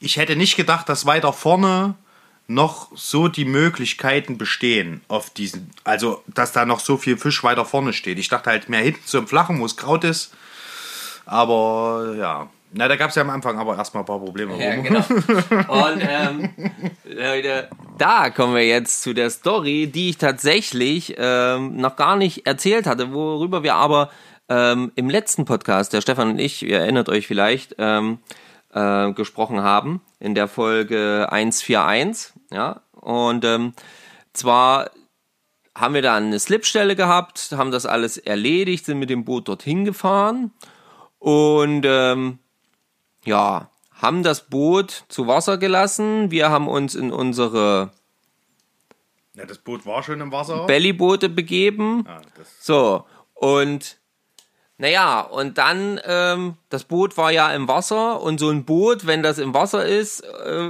[0.00, 1.94] ich hätte nicht gedacht, dass weiter vorne
[2.48, 7.64] noch so die Möglichkeiten bestehen auf diesen, also dass da noch so viel Fisch weiter
[7.64, 8.18] vorne steht.
[8.18, 10.34] Ich dachte halt mehr hinten im Flachen, wo es Kraut ist.
[11.24, 14.56] Aber ja, na, da gab es ja am Anfang aber erstmal ein paar Probleme.
[14.62, 14.98] Ja, genau.
[15.68, 16.50] Und ähm,
[17.04, 22.46] Leute, da kommen wir jetzt zu der Story, die ich tatsächlich ähm, noch gar nicht
[22.46, 24.10] erzählt hatte, worüber wir aber
[24.48, 28.18] ähm, im letzten Podcast, der Stefan und ich, ihr erinnert euch vielleicht, ähm,
[28.72, 32.32] äh, gesprochen haben, in der Folge 141.
[32.52, 33.72] Ja, und ähm,
[34.32, 34.90] zwar
[35.76, 39.84] haben wir da eine Slipstelle gehabt, haben das alles erledigt, sind mit dem Boot dorthin
[39.84, 40.52] gefahren
[41.18, 42.38] und ähm,
[43.24, 46.30] ja, haben das Boot zu Wasser gelassen.
[46.30, 47.90] Wir haben uns in unsere
[49.34, 50.66] Ja, das Boot war schon im Wasser.
[50.66, 52.04] Bellyboote begeben.
[52.36, 53.98] Das, So, und
[54.76, 59.22] naja, und dann, ähm, das Boot war ja im Wasser und so ein Boot, wenn
[59.22, 60.68] das im Wasser ist äh,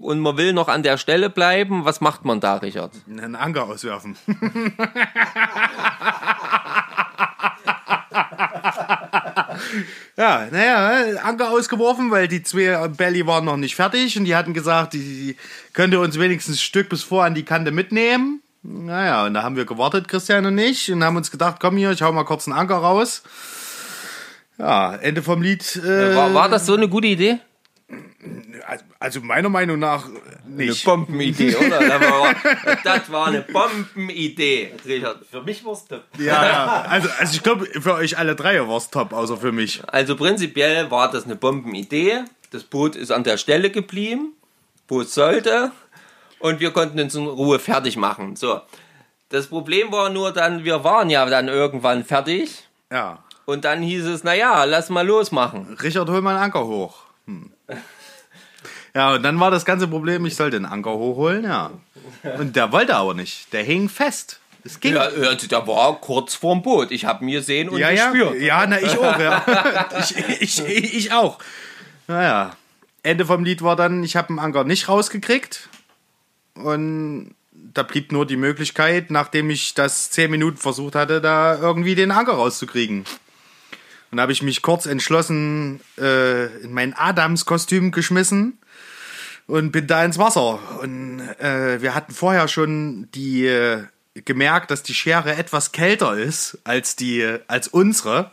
[0.00, 2.90] und man will noch an der Stelle bleiben, was macht man da, Richard?
[3.08, 4.16] einen Anker auswerfen.
[10.16, 14.54] ja, naja, Anker ausgeworfen, weil die zwei Belly waren noch nicht fertig und die hatten
[14.54, 15.36] gesagt, die, die
[15.72, 18.42] könnte uns wenigstens ein Stück bis vor an die Kante mitnehmen.
[18.62, 21.92] Naja, und da haben wir gewartet, Christian und ich, und haben uns gedacht, komm hier,
[21.92, 23.22] ich hau mal kurz einen Anker raus.
[24.58, 25.76] Ja, Ende vom Lied.
[25.76, 27.38] Äh, War, war das so eine gute Idee?
[28.98, 30.84] Also meiner Meinung nach Eine nicht.
[30.84, 31.80] Bombenidee, oder?
[31.80, 32.34] Das war,
[32.84, 35.24] das war eine Bombenidee, Richard.
[35.30, 35.84] Für mich war es
[36.18, 36.82] Ja, ja.
[36.82, 39.82] Also, also ich glaube, für euch alle drei war es top, außer für mich.
[39.86, 42.24] Also prinzipiell war das eine Bombenidee.
[42.50, 44.34] Das Boot ist an der Stelle geblieben,
[44.88, 45.72] wo es sollte,
[46.40, 48.34] und wir konnten uns in Ruhe fertig machen.
[48.34, 48.60] So.
[49.28, 52.68] Das Problem war nur dann, wir waren ja dann irgendwann fertig.
[52.90, 53.22] Ja.
[53.44, 55.76] Und dann hieß es, naja, lass mal losmachen.
[55.82, 56.96] Richard, hol mal einen Anker hoch.
[57.26, 57.50] Hm.
[58.94, 61.70] Ja, und dann war das ganze Problem, ich sollte den Anker hochholen, ja.
[62.38, 63.52] Und der wollte aber nicht.
[63.52, 64.40] Der hing fest.
[64.64, 64.94] Es ging.
[64.94, 66.90] Ja, ja, der war kurz vorm Boot.
[66.90, 68.10] Ich habe ihn gesehen und ja, ja.
[68.10, 68.40] gespürt.
[68.40, 69.88] Ja, na, ich auch, ja.
[70.40, 71.38] ich, ich, ich auch.
[72.08, 72.56] Naja.
[73.02, 75.68] Ende vom Lied war dann, ich habe den Anker nicht rausgekriegt.
[76.54, 81.94] Und da blieb nur die Möglichkeit, nachdem ich das zehn Minuten versucht hatte, da irgendwie
[81.94, 83.04] den Anker rauszukriegen.
[84.10, 88.58] Und da habe ich mich kurz entschlossen äh, in mein Adams-Kostüm geschmissen
[89.50, 90.60] und bin da ins Wasser.
[90.80, 93.84] Und äh, wir hatten vorher schon die äh,
[94.14, 98.30] gemerkt, dass die Schere etwas kälter ist als die als unsere.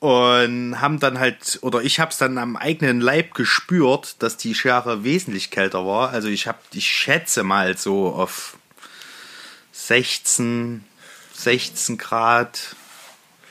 [0.00, 4.54] Und haben dann halt, oder ich habe es dann am eigenen Leib gespürt, dass die
[4.54, 6.10] Schere wesentlich kälter war.
[6.10, 8.56] Also ich habe, ich schätze mal so auf
[9.72, 10.84] 16,
[11.34, 12.76] 16 Grad.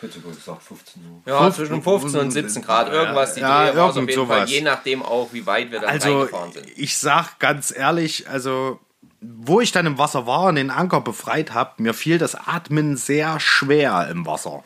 [0.01, 1.21] Ich hätte sogar gesagt 15 Uhr.
[1.25, 3.33] Ja, zwischen 15 und 17 Grad, irgendwas.
[3.33, 6.19] Die Ja, Dreh war auf jeden Fall, je nachdem auch, wie weit wir dann Also
[6.19, 6.67] reingefahren sind.
[6.77, 8.79] ich sag ganz ehrlich, also
[9.21, 12.95] wo ich dann im Wasser war und den Anker befreit habe, mir fiel das Atmen
[12.95, 14.63] sehr schwer im Wasser.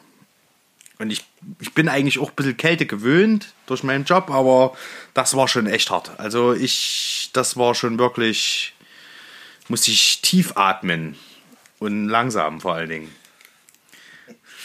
[0.99, 1.25] Und ich,
[1.59, 4.77] ich bin eigentlich auch ein bisschen Kälte gewöhnt durch meinen Job, aber
[5.15, 6.11] das war schon echt hart.
[6.19, 8.75] Also ich, das war schon wirklich,
[9.67, 11.17] musste ich tief atmen
[11.79, 13.15] und langsam vor allen Dingen.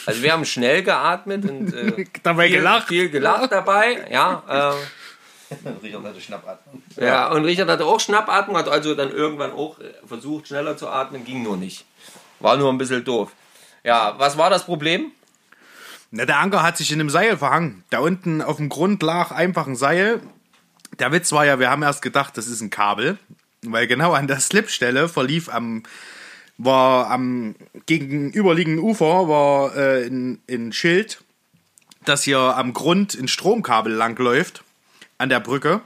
[0.08, 2.88] Also wir haben schnell geatmet und äh, Dabei viel, gelacht.
[2.88, 4.06] viel gelacht dabei.
[4.10, 6.82] Ja, äh, Richard hatte Schnappatmung.
[6.96, 10.88] ja, und Richard hatte auch Schnappatmung, hat also dann irgendwann auch äh, versucht, schneller zu
[10.88, 11.84] atmen, ging nur nicht.
[12.40, 13.30] War nur ein bisschen doof.
[13.84, 15.12] Ja, was war das Problem?
[16.10, 17.84] Na, der Anker hat sich in einem Seil verhangen.
[17.90, 20.22] Da unten auf dem Grund lag einfach ein Seil.
[20.98, 23.18] Der Witz war ja, wir haben erst gedacht, das ist ein Kabel,
[23.62, 25.82] weil genau an der Slipstelle verlief am
[26.58, 27.54] war am
[27.86, 31.22] gegenüberliegenden Ufer war äh, ein, ein Schild,
[32.04, 34.64] das hier am Grund ein Stromkabel langläuft
[35.18, 35.80] an der Brücke.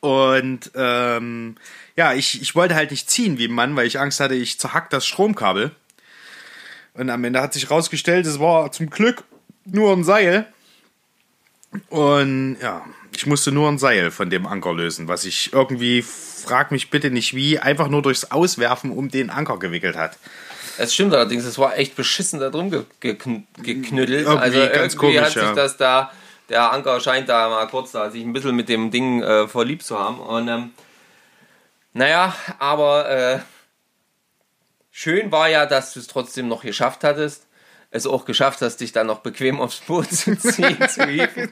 [0.00, 1.56] Und ähm,
[1.96, 4.58] ja, ich, ich wollte halt nicht ziehen wie ein Mann, weil ich Angst hatte, ich
[4.58, 5.72] zerhack das Stromkabel.
[6.94, 9.24] Und am Ende hat sich rausgestellt, es war zum Glück
[9.64, 10.50] nur ein Seil.
[11.88, 16.70] Und ja, ich musste nur ein Seil von dem Anker lösen, was ich irgendwie, frag
[16.70, 20.18] mich bitte nicht wie, einfach nur durchs Auswerfen um den Anker gewickelt hat.
[20.78, 24.26] Es stimmt allerdings, es war echt beschissen da drum ge gekn geknüttelt.
[24.26, 25.54] Irgendwie also ganz irgendwie komisch, hat sich ja.
[25.54, 26.10] das da,
[26.48, 29.82] der Anker scheint da mal kurz da sich ein bisschen mit dem Ding äh, verliebt
[29.82, 30.18] zu haben.
[30.18, 30.70] Und ähm,
[31.92, 33.38] naja, aber äh,
[34.90, 37.46] schön war ja, dass du es trotzdem noch geschafft hattest.
[37.92, 41.50] Es auch geschafft hast, dich dann noch bequem aufs Boot zu ziehen, zu hieven.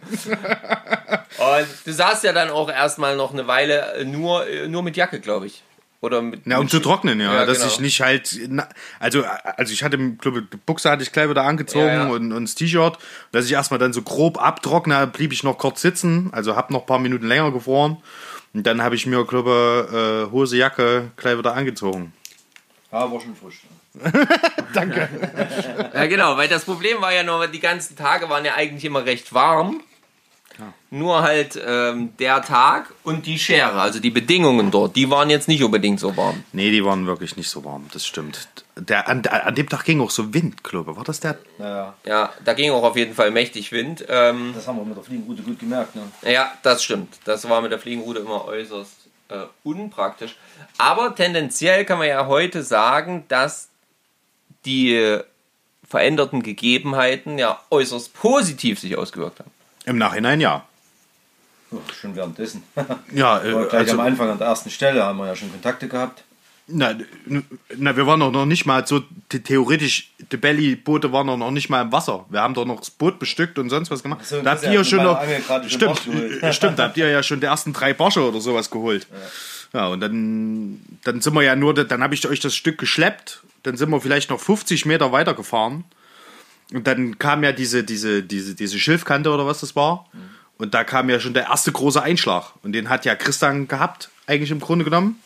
[1.38, 4.96] Und du saßt ja dann auch erstmal noch eine Weile äh, nur, äh, nur mit
[4.96, 5.62] Jacke, glaube ich.
[6.00, 7.70] Oder mit, Na, um mit zu trocknen, ja, Ja, dass genau.
[7.72, 8.68] ich nicht halt, na,
[9.00, 9.24] also,
[9.56, 12.08] also ich hatte, glaube die Buchse hatte ich gleich wieder angezogen Ja, ja.
[12.08, 12.98] Und, und das T-Shirt,
[13.32, 16.82] dass ich erstmal dann so grob abtrockne, blieb ich noch kurz sitzen, also habe noch
[16.82, 17.96] ein paar Minuten länger gefroren
[18.54, 22.12] und dann habe ich mir, glaube äh, Hose, Jacke gleich wieder angezogen.
[22.92, 23.62] Ja, war schon frisch.
[25.94, 29.04] Ja, genau, weil das Problem war ja nur, die ganzen Tage waren ja eigentlich immer
[29.04, 29.82] recht warm.
[30.90, 35.46] Nur halt ähm, der Tag und die Schere, also die Bedingungen dort, die waren jetzt
[35.46, 36.42] nicht unbedingt so warm.
[36.52, 38.48] Nee, die waren wirklich nicht so warm, das stimmt.
[38.76, 41.38] Der, an, an dem Tag ging auch so Wind, glaube War das der?
[41.58, 44.04] Naja, Ja, da ging auch auf jeden Fall mächtig Wind.
[44.08, 45.94] Ähm, das haben wir mit der Fliegenroute gut gemerkt.
[45.94, 46.02] Ne?
[46.24, 47.18] ja, das stimmt.
[47.24, 50.36] Das war mit der Fliegenroute immer äußerst äh, unpraktisch.
[50.78, 53.67] Aber tendenziell kann man ja heute sagen, dass
[54.64, 55.18] die
[55.88, 59.50] veränderten Gegebenheiten ja äußerst positiv sich ausgewirkt haben.
[59.86, 60.66] Im Nachhinein ja.
[61.70, 62.62] Oh, schon währenddessen.
[63.12, 65.88] Ja, äh, gleich am also, Anfang an der ersten Stelle haben wir ja schon Kontakte
[65.88, 66.24] gehabt.
[66.66, 66.94] na,
[67.76, 69.00] na, wir waren doch noch nicht mal so
[69.32, 72.26] the- theoretisch, die Belly-Boote waren doch noch nicht mal im Wasser.
[72.28, 74.26] Wir haben doch noch das Boot bestückt und sonst was gemacht.
[74.26, 75.18] so, da habt das ihr ja schon noch.
[75.18, 78.20] Angel gerade schon Stimmt, äh, stimmt, da habt ihr ja schon die ersten drei Barsche
[78.26, 79.06] oder sowas geholt.
[79.10, 79.16] Ja,
[79.72, 83.76] und dann, dann sind wir ja nur, dann habe ich euch das Stück geschleppt, dann
[83.76, 85.84] sind wir vielleicht noch 50 Meter weiter gefahren.
[86.72, 90.06] Und dann kam ja diese, diese, diese, diese Schilfkante oder was das war.
[90.58, 92.52] Und da kam ja schon der erste große Einschlag.
[92.62, 95.20] Und den hat ja Christian gehabt, eigentlich im Grunde genommen.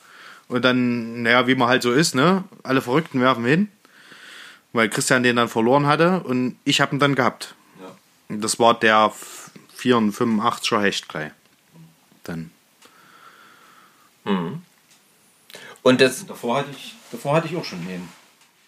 [0.48, 2.44] Und dann, naja, wie man halt so ist, ne?
[2.62, 3.68] Alle Verrückten werfen hin.
[4.72, 7.54] Weil Christian den dann verloren hatte und ich habe ihn dann gehabt.
[8.28, 9.12] Und das war der
[9.78, 11.32] 485er Hecht gleich.
[12.24, 12.50] Dann.
[14.24, 18.08] Und das, Davor hatte ich, davor hatte ich auch schon einen.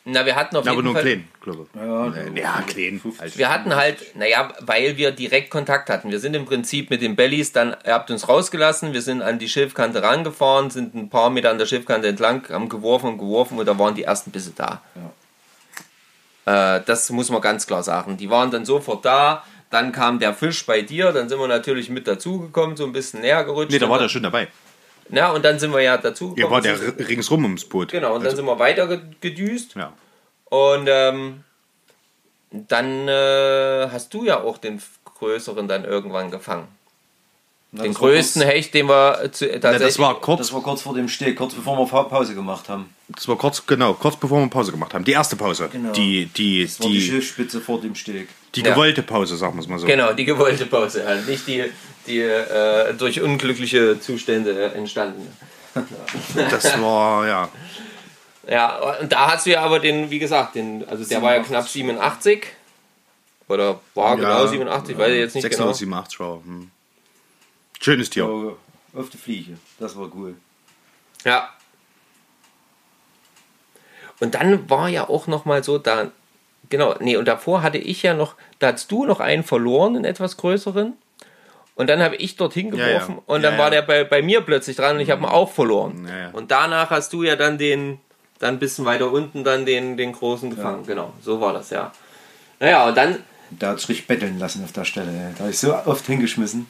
[0.05, 1.03] na, wir hatten auf Ja, aber jeden nur Fall.
[1.05, 1.81] klein, glaube ich.
[1.81, 3.01] Ja, Ja, klein.
[3.21, 3.39] Halt.
[3.39, 6.11] Wir hatten halt, naja, weil wir direkt Kontakt hatten.
[6.11, 9.39] Wir sind im Prinzip mit den Bellies dann, ihr habt uns rausgelassen, wir sind an
[9.39, 13.59] die Schilfkante rangefahren, sind ein paar Meter an der Schilfkante entlang, haben geworfen und geworfen
[13.59, 14.83] und da waren die ersten Bisse da.
[16.47, 18.17] Äh, das muss man ganz klar sagen.
[18.17, 21.89] Die waren dann sofort da, dann kam der Fisch bei dir, dann sind wir natürlich
[21.89, 23.71] mit dazugekommen, so ein bisschen näher gerutscht.
[23.71, 24.49] Nee, da war der schon dabei.
[25.11, 27.91] Ja, und dann sind wir ja dazu Ihr war der r- ringsrum ums Boot.
[27.93, 29.75] Genau, und dann Also, sind wir weiter ge- gedüst.
[29.77, 29.93] ja.
[30.51, 31.45] Und ähm,
[32.51, 34.81] dann äh, hast du ja auch den
[35.19, 36.69] größeren dann irgendwann gefangen.
[37.73, 39.89] den das war größten kurz- Hecht, den wir zu, Ja, tatsächlich.
[39.89, 42.69] das war kurz, Das war kurz vor dem Steg, kurz bevor wir Pa- Pause gemacht
[42.69, 42.91] haben.
[43.09, 45.05] das war kurz, genau, kurz bevor wir Pause gemacht haben.
[45.05, 45.69] Die erste Pause.
[45.73, 45.93] Genau.
[45.93, 48.29] Die, die, Das war die die, Schiffsspitze vor dem Steg.
[48.55, 48.71] die Ja.
[48.71, 49.87] gewollte Pause, sagen wir es mal so.
[49.87, 51.27] Genau, die gewollte Pause, halt.
[51.29, 51.65] nicht die,
[52.07, 55.29] die äh, durch unglückliche Zustände entstanden.
[56.51, 57.49] Das war, ja.
[58.49, 61.43] Ja, und da hast du ja aber den, wie gesagt, den, also der war ja
[61.43, 62.47] knapp 87.
[63.49, 66.37] Oder war genau ja, 87, weiß ich jetzt nicht 687 war.
[66.45, 66.71] Hm.
[67.81, 68.25] Schönes Tier.
[68.25, 68.59] So,
[68.95, 69.59] auf die Fliege.
[69.79, 70.35] Das war cool.
[71.23, 71.37] genau.
[71.37, 71.51] Ja.
[74.21, 76.11] Und dann war ja auch noch mal so, da,
[76.71, 80.05] genau, nee, und davor hatte ich ja noch, da hast du noch einen verloren, einen
[80.05, 80.95] etwas größeren.
[81.77, 83.23] Und dann habe ich dorthin geworfen ja.
[83.27, 83.81] und Ja, dann war ja.
[83.81, 86.07] der bei, bei mir plötzlich dran und ich habe ihn auch verloren.
[86.09, 86.31] Ja, ja.
[86.31, 87.99] Und danach hast du ja dann den,
[88.39, 90.87] dann ein bisschen weiter unten dann den, den großen gefangen.
[90.87, 91.93] Genau, so war das ja.
[92.61, 93.19] Naja, und dann
[93.51, 95.11] Da hat sich richtig betteln lassen auf der Stelle.
[95.11, 95.33] Ey.
[95.35, 96.67] Da habe ich so oft hingeschmissen.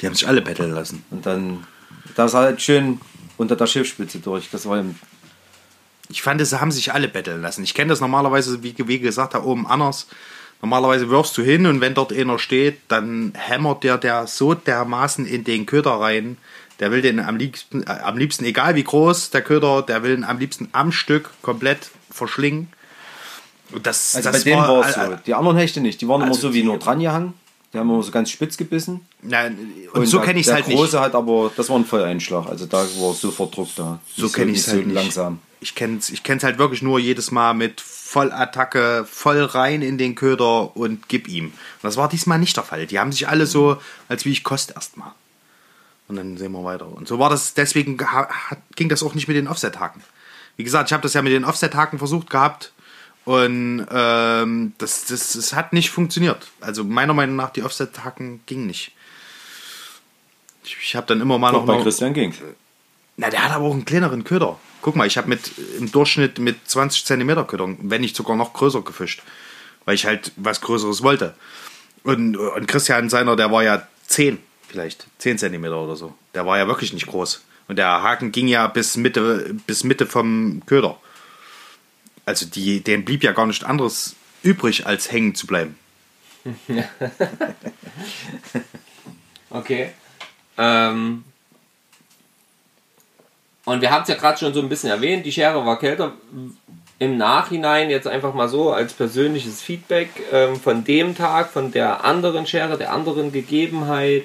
[0.00, 1.04] Die haben sich alle betteln lassen.
[1.10, 1.66] Und dann,
[2.14, 3.00] da er halt schön
[3.36, 4.48] unter der Schiffsspitze durch.
[4.50, 4.94] Das war ihm
[6.08, 7.62] Ich fand, sie haben sich alle betteln lassen.
[7.62, 10.06] Ich kenne das normalerweise, wie, wie gesagt, da oben anders.
[10.60, 15.24] Normalerweise wirfst du hin und wenn dort einer steht, dann hämmert der, der so dermaßen
[15.26, 16.36] in den Köder rein.
[16.80, 20.16] Der will den am liebsten, äh, am liebsten, egal wie groß der Köder, der will
[20.16, 22.68] ihn am liebsten am Stück komplett verschlingen.
[23.72, 25.18] Und das, Also das bei denen war es so.
[25.26, 26.00] Die anderen Hechte nicht.
[26.00, 27.34] Die waren immer Also so wie nur dran gehangen.
[27.72, 29.00] Die haben immer so ganz spitz gebissen.
[29.22, 29.58] Nein,
[29.92, 31.04] und, so der- kenne ich es der halt Große nicht.
[31.04, 32.46] hat aber, das war ein Volleinschlag.
[32.48, 34.00] Also da war sofort Druck da.
[34.16, 34.94] So kenne ich es halt so nicht.
[34.94, 35.40] langsam.
[35.60, 39.98] Ich kenne es ich kenn's halt wirklich nur jedes Mal mit Vollattacke, voll rein in
[39.98, 41.46] den Köder und gib ihm.
[41.48, 42.86] Und das war diesmal nicht der Fall.
[42.86, 45.12] Die haben sich alle so, als wie ich kost erstmal.
[46.08, 46.88] Und dann sehen wir weiter.
[46.88, 47.98] Und so war das, deswegen
[48.76, 50.02] ging das auch nicht mit den Offset-Haken.
[50.56, 52.72] Wie gesagt, ich habe das ja mit den Offset-Haken versucht gehabt.
[53.26, 56.48] Und ähm, das, das, das hat nicht funktioniert.
[56.62, 58.92] Also meiner Meinung nach, die Offset-Haken gingen nicht.
[60.64, 62.32] Ich, ich habe dann immer mal Doch, noch bei mal- Christian ging
[63.18, 64.58] na, der hat aber auch einen kleineren Köder.
[64.82, 68.52] Guck mal, ich habe mit im Durchschnitt mit 20 cm Ködern, wenn nicht sogar noch
[68.52, 69.22] größer gefischt,
[69.84, 71.34] weil ich halt was Größeres wollte.
[72.04, 74.38] Und, und Christian seiner, der war ja 10
[74.68, 76.14] vielleicht, 10 cm oder so.
[76.34, 77.44] Der war ja wirklich nicht groß.
[77.66, 80.98] Und der Haken ging ja bis Mitte, bis Mitte vom Köder.
[82.24, 85.76] Also die, dem blieb ja gar nichts anderes übrig, als hängen zu bleiben.
[89.50, 89.90] Okay.
[90.56, 91.24] Ähm,
[93.68, 96.12] und wir haben es ja gerade schon so ein bisschen erwähnt, die Schere war kälter.
[96.98, 102.02] Im Nachhinein jetzt einfach mal so als persönliches Feedback ähm, von dem Tag, von der
[102.02, 104.24] anderen Schere, der anderen Gegebenheit.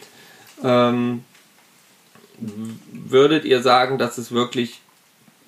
[0.64, 1.26] Ähm,
[2.40, 4.80] würdet ihr sagen, dass es wirklich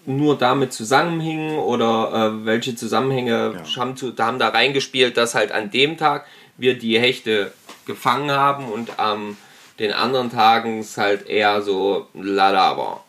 [0.05, 5.71] nur damit zusammenhing oder äh, welche Zusammenhänge haben, zu, haben da reingespielt, dass halt an
[5.71, 6.25] dem Tag
[6.57, 7.53] wir die Hechte
[7.85, 9.37] gefangen haben und an
[9.79, 13.04] den anderen Tagen es halt eher so lala war.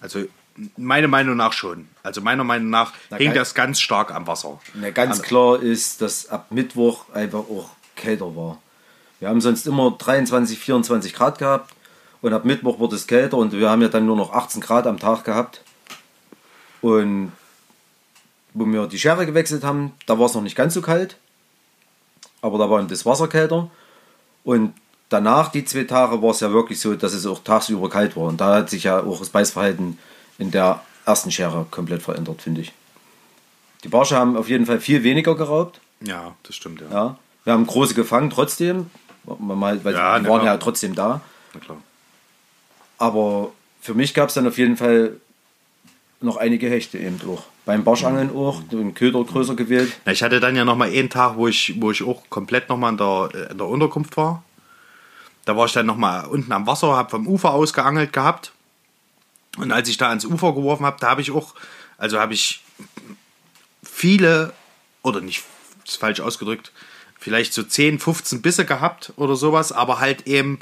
[0.00, 0.24] Also
[0.76, 1.88] meiner Meinung nach schon.
[2.02, 3.34] Also meiner Meinung nach hing geil.
[3.34, 4.60] das ganz stark am Wasser.
[4.80, 8.60] Ja, ganz klar ist, dass ab Mittwoch einfach auch kälter war.
[9.20, 11.74] Wir haben sonst immer 23, 24 Grad gehabt
[12.22, 14.86] und ab Mittwoch wurde es kälter und wir haben ja dann nur noch 18 Grad
[14.86, 15.62] am Tag gehabt.
[16.80, 17.32] Und
[18.54, 21.16] wo wir die Schere gewechselt haben, da war es noch nicht ganz so kalt,
[22.40, 23.70] aber da war das Wasser kälter.
[24.44, 24.74] Und
[25.08, 28.24] danach, die zwei Tage, war es ja wirklich so, dass es auch tagsüber kalt war.
[28.24, 29.98] Und da hat sich ja auch das Beißverhalten
[30.38, 32.72] in der ersten Schere komplett verändert, finde ich.
[33.84, 35.80] Die Barsche haben auf jeden Fall viel weniger geraubt.
[36.00, 36.88] Ja, das stimmt, ja.
[36.90, 37.18] Ja.
[37.44, 38.90] Wir haben große gefangen trotzdem,
[39.24, 41.20] weil weil Ja, die waren ja trotzdem da.
[41.54, 41.78] Na klar.
[42.98, 45.12] Aber für mich gab es dann auf jeden Fall
[46.20, 47.44] noch einige Hechte eben auch.
[47.64, 49.92] Beim Barschangeln auch, den Köder größer gewählt.
[50.04, 52.68] Na, ich hatte dann ja noch mal einen Tag, wo ich, wo ich auch komplett
[52.68, 54.42] noch mal in der, äh, in der Unterkunft war.
[55.48, 58.52] Da war ich dann noch mal unten am Wasser, habe vom Ufer aus geangelt gehabt.
[59.56, 61.54] Und als ich da ans Ufer geworfen habe, da habe ich auch,
[61.96, 62.62] also habe ich
[63.82, 64.52] viele,
[65.02, 65.44] oder nicht,
[65.86, 66.70] ist falsch ausgedrückt,
[67.18, 70.58] vielleicht so 10, 15 Bisse gehabt oder sowas, aber halt eben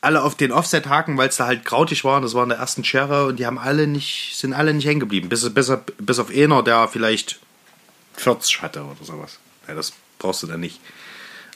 [0.00, 2.18] alle auf den Offset-Haken, weil es da halt krautig war.
[2.18, 4.86] und Das war in der ersten Schere und die haben alle nicht, sind alle nicht
[4.86, 5.28] hängen geblieben.
[5.28, 7.40] Bis, bis, bis auf einer, der vielleicht
[8.12, 9.40] 40 hatte oder sowas.
[9.66, 10.78] Ja, das brauchst du dann nicht.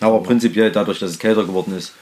[0.00, 1.92] Aber prinzipiell, dadurch, dass es kälter geworden ist,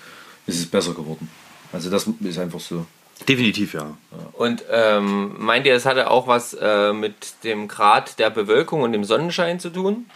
[0.47, 1.29] ist es besser geworden.
[1.73, 2.87] Also das ist einfach so.
[3.29, 3.97] Definitiv, ja.
[4.35, 8.93] Und ähm, meint ihr, es hatte auch was äh, mit dem Grad der Bewölkung und
[8.93, 10.07] dem Sonnenschein zu tun?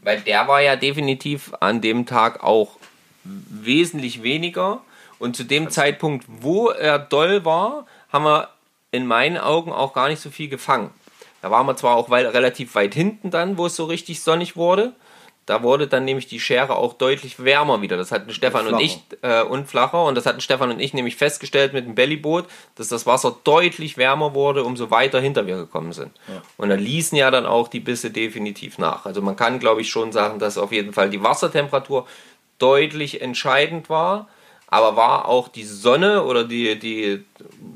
[0.00, 2.76] Weil der war ja definitiv an dem Tag auch
[3.24, 4.82] wesentlich weniger.
[5.18, 8.48] Und zu dem Zeitpunkt, wo er doll war, haben wir
[8.90, 10.90] in meinen Augen auch gar nicht so viel gefangen.
[11.42, 14.56] Da waren wir zwar auch weit, relativ weit hinten dann, wo es so richtig sonnig
[14.56, 14.92] wurde.
[15.46, 17.98] Da wurde dann nämlich die Schere auch deutlich wärmer wieder.
[17.98, 18.84] Das hatten Stefan und flacher.
[18.84, 20.04] ich äh, und flacher.
[20.04, 23.98] Und das hatten Stefan und ich nämlich festgestellt mit dem Bellyboot, dass das Wasser deutlich
[23.98, 26.12] wärmer wurde, umso weiter hinter wir gekommen sind.
[26.56, 29.04] Und da ließen ja dann auch die Bisse definitiv nach.
[29.04, 32.06] Also man kann, glaube ich, schon sagen, dass auf jeden Fall die Wassertemperatur
[32.58, 34.28] deutlich entscheidend war.
[34.68, 37.24] Aber war auch die Sonne oder die, die,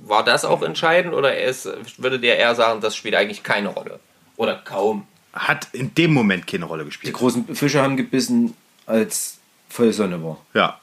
[0.04, 1.68] war das auch entscheidend oder ist,
[1.98, 4.00] würde der eher sagen, das spielt eigentlich keine Rolle?
[4.36, 5.06] Oder kaum?
[5.38, 7.14] Hat in dem Moment keine Rolle Die gespielt.
[7.14, 8.54] großen Fische haben gebissen,
[8.86, 10.38] als voll Sonne war.
[10.54, 10.80] Ja.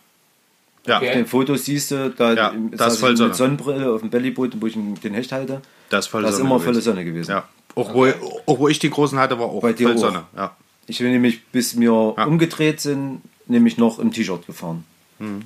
[0.87, 1.07] Ja, Okay.
[1.07, 3.29] Auf den Fotos siehst du, da Ja, im- da ist saß voll ich Sonne.
[3.29, 5.61] mit Sonnenbrille auf dem Bellyboot, wo ich den Hecht halte.
[5.89, 6.65] das ist voll Da ist immer gewesen.
[6.65, 7.31] volle Sonne gewesen.
[7.31, 7.47] Ja.
[7.75, 9.99] Auch, wo, auch wo ich die großen hatte, war auch Bei dir voll auch.
[10.01, 10.23] Sonne.
[10.35, 10.55] Ja.
[10.87, 12.23] Ich bin nämlich, bis wir Ja.
[12.25, 14.85] umgedreht sind, nämlich noch im T-Shirt gefahren.
[15.19, 15.41] Mhm.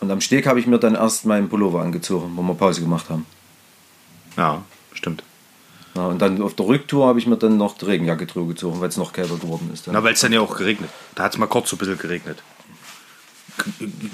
[0.00, 3.08] Und am Steg habe ich mir dann erst meinen Pullover angezogen, wo wir Pause gemacht
[3.08, 3.24] haben.
[4.36, 4.62] ja,
[4.92, 5.22] stimmt.
[5.94, 8.80] Ja, und dann auf der Rücktour habe ich mir dann noch die Regenjacke drüber gezogen,
[8.80, 9.86] weil es noch kälter geworden ist.
[9.86, 9.94] Dann.
[9.94, 10.90] Na, weil es dann ja auch geregnet.
[11.14, 12.42] Da hat es mal kurz so ein bisschen geregnet.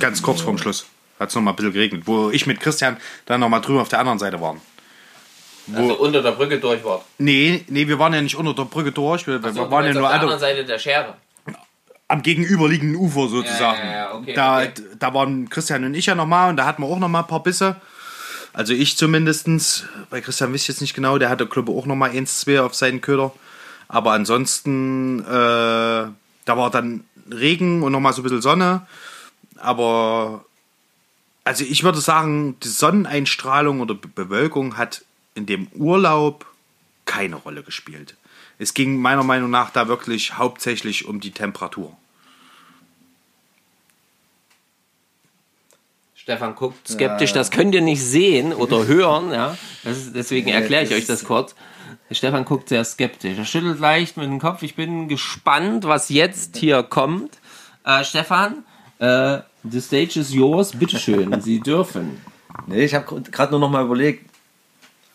[0.00, 0.86] Ganz kurz vorm Schluss
[1.20, 2.02] hat es noch mal ein bisschen geregnet.
[2.06, 4.60] Wo ich mit Christian dann noch mal drüben auf der anderen Seite waren.
[5.74, 7.04] Also unter der Brücke durch war.
[7.18, 9.26] Nee, nee, wir waren ja nicht unter der Brücke durch.
[9.26, 11.14] Wir, wir waren ja nur auf der an anderen der, Seite der Schere.
[12.08, 13.78] am gegenüberliegenden Ufer sozusagen.
[13.78, 14.72] Ja, ja, ja, okay, da, okay.
[14.98, 17.20] da waren Christian und ich ja noch mal und da hatten wir auch noch mal
[17.20, 17.76] ein paar Bisse.
[18.52, 19.84] Also ich zumindestens.
[20.10, 21.18] Bei Christian ich jetzt nicht genau.
[21.18, 23.32] Der hatte, ich, auch noch mal eins, zwei auf seinen Köder.
[23.88, 26.12] Aber ansonsten, äh, da
[26.46, 28.86] war dann Regen und noch mal so ein bisschen Sonne.
[29.56, 30.44] Aber
[31.44, 36.46] also ich würde sagen, die Sonneneinstrahlung oder Be Bewölkung hat in dem Urlaub
[37.06, 38.16] keine Rolle gespielt.
[38.58, 41.96] Es ging meiner Meinung nach da wirklich hauptsächlich um die Temperatur.
[46.28, 49.56] Stefan guckt skeptisch, das könnt ihr nicht sehen oder hören, ja.
[49.82, 51.54] Ist, deswegen erkläre ich euch das kurz.
[52.10, 53.38] Stefan guckt sehr skeptisch.
[53.38, 54.62] Er schüttelt leicht mit dem Kopf.
[54.62, 57.38] Ich bin gespannt, was jetzt hier kommt.
[57.82, 58.62] Äh, Stefan,
[58.98, 60.72] äh, the stage is yours.
[60.72, 62.20] Bitteschön, Sie dürfen.
[62.66, 64.28] Nee, ich habe gerade nur noch mal überlegt,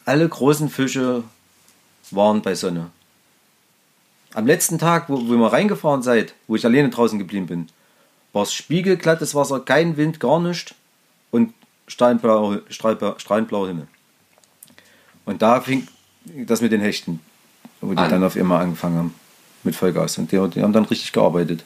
[0.06, 1.24] alle großen Fische
[2.10, 2.90] waren bei Sonne.
[4.34, 7.68] Am letzten Tag, wo, wo wir reingefahren seid, wo ich alleine draußen geblieben bin,
[8.32, 10.74] war es spiegelglattes Wasser, kein Wind, gar nichts
[11.34, 11.52] und
[11.88, 13.88] strahlblau, strahlendblauer Himmel.
[15.26, 15.88] Und da fing
[16.26, 17.20] das mit den Hechten,
[17.82, 18.10] wo die An.
[18.10, 19.14] dann auf immer angefangen haben
[19.64, 20.20] mit Vollgas.
[20.20, 21.64] Und die, die haben dann richtig gearbeitet.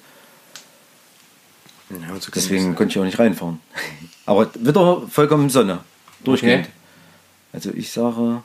[2.34, 3.60] Deswegen konnte ich auch nicht reinfahren.
[4.26, 5.80] Aber wieder vollkommen Sonne.
[6.24, 6.66] Durchgehend.
[6.66, 6.74] Okay.
[7.52, 8.42] Also ich sage,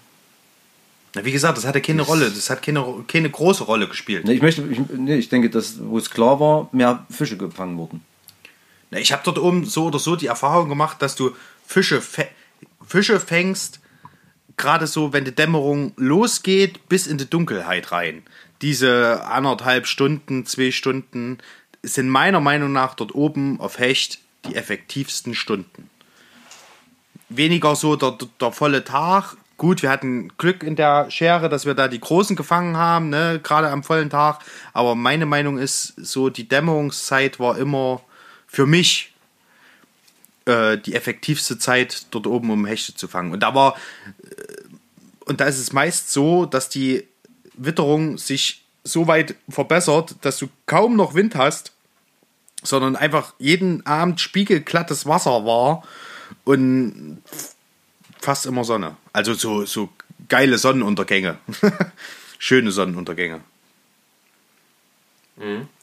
[1.14, 2.30] Na, wie gesagt, das hatte keine Rolle.
[2.30, 4.24] Das hat keine, keine große Rolle gespielt.
[4.24, 7.76] ne, ich möchte, ich, nee, ich denke, dass, wo es klar war, mehr Fische gefangen
[7.78, 8.00] wurden.
[8.92, 11.34] Na, Ich habe dort oben so oder so die Erfahrung gemacht, dass du
[11.66, 12.00] Fische,
[12.86, 13.80] Fische fängst,
[14.56, 18.22] gerade so, wenn die Dämmerung losgeht, bis in die Dunkelheit rein.
[18.60, 21.38] Diese anderthalb Stunden, zwei Stunden
[21.82, 25.88] sind meiner Meinung nach dort oben auf Hecht die effektivsten Stunden.
[27.28, 29.36] Weniger so der, der, der volle Tag.
[29.56, 33.40] Gut, wir hatten Glück in der Schere, dass wir da die Großen gefangen haben, ne,
[33.42, 34.40] gerade am vollen Tag.
[34.74, 38.02] Aber meine Meinung ist, so die Dämmerungszeit war immer
[38.52, 39.12] für mich
[40.44, 43.32] äh, die effektivste Zeit dort oben, um Hechte zu fangen.
[43.32, 43.76] Und da war,
[44.22, 47.08] äh, und da ist es meist so, dass die
[47.54, 51.72] Witterung sich so weit verbessert, dass du kaum noch Wind hast,
[52.62, 55.82] sondern einfach jeden Abend spiegelglattes Wasser war
[56.44, 57.22] und
[58.20, 58.96] fast immer Sonne.
[59.14, 59.88] Also so, so
[60.28, 61.38] geile Sonnenuntergänge.
[62.38, 63.40] Schöne Sonnenuntergänge.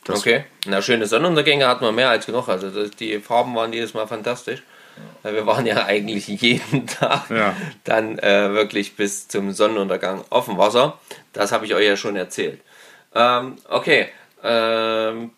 [0.06, 0.46] Das- okay.
[0.66, 2.48] Na, schöne Sonnenuntergänge hatten wir mehr als genug.
[2.48, 4.64] Also das, die Farben waren jedes Mal fantastisch.
[5.24, 7.56] Wir waren ja eigentlich jeden Tag Ja.
[7.84, 11.00] dann äh, wirklich bis zum Sonnenuntergang auf dem Wasser.
[11.34, 12.60] Das habe ich euch ja schon erzählt.
[13.16, 14.10] Ähm, okay.
[14.44, 15.32] Ähm,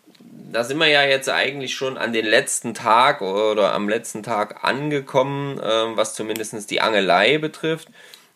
[0.52, 4.64] da sind wir ja jetzt eigentlich schon an den letzten Tag oder am letzten Tag
[4.64, 7.88] angekommen, ähm, was zumindest die Angelei betrifft.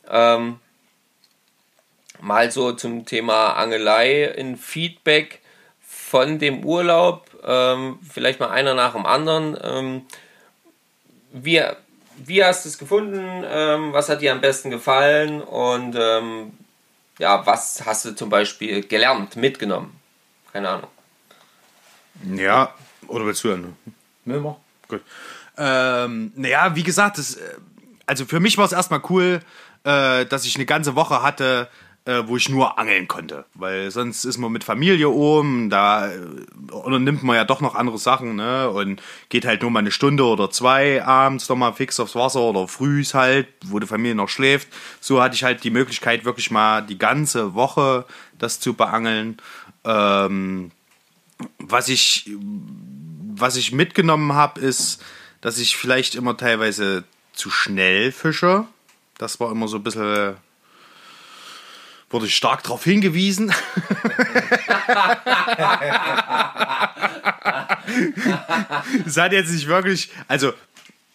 [0.09, 0.59] Ähm,
[2.19, 5.41] mal so zum Thema Angelei in Feedback
[6.15, 9.57] von dem Urlaub, ähm, vielleicht mal einer nach dem anderen.
[9.61, 10.03] Ähm,
[11.33, 11.61] wie,
[12.15, 13.43] wie hast du es gefunden?
[13.45, 15.41] Ähm, was hat dir am besten gefallen?
[15.41, 16.53] Und ähm,
[17.19, 19.99] ja, was hast du zum Beispiel gelernt, mitgenommen?
[20.53, 20.89] Keine Ahnung.
[22.33, 22.73] Ja,
[23.09, 23.75] oder willst du dann?
[24.23, 24.55] Milmer.
[24.87, 25.01] Gut.
[25.57, 27.55] Ähm, naja, wie gesagt, das, äh,
[28.05, 29.41] also für mich war es erstmal cool,
[29.83, 31.67] äh, dass ich eine ganze Woche hatte,
[32.05, 33.45] äh, wo ich nur angeln konnte.
[33.55, 36.19] Weil sonst ist man mit Familie oben, da äh,
[36.71, 38.69] unternimmt man ja doch noch andere Sachen, ne?
[38.69, 42.67] Und geht halt nur mal eine Stunde oder zwei abends nochmal fix aufs Wasser oder
[42.67, 44.67] frühs halt, wo die Familie noch schläft.
[45.01, 48.05] So hatte ich halt die Möglichkeit, wirklich mal die ganze Woche
[48.37, 49.37] das zu beangeln.
[49.83, 50.71] Ähm,
[51.59, 52.29] was ich
[53.37, 55.03] was ich mitgenommen habe, ist,
[55.41, 57.03] dass ich vielleicht immer teilweise
[57.33, 58.65] zu schnell fische.
[59.17, 60.37] Das war immer so ein bisschen.
[62.15, 63.49] Wurde ich stark darauf hingewiesen.
[69.05, 70.09] es hat jetzt nicht wirklich.
[70.29, 70.53] Also,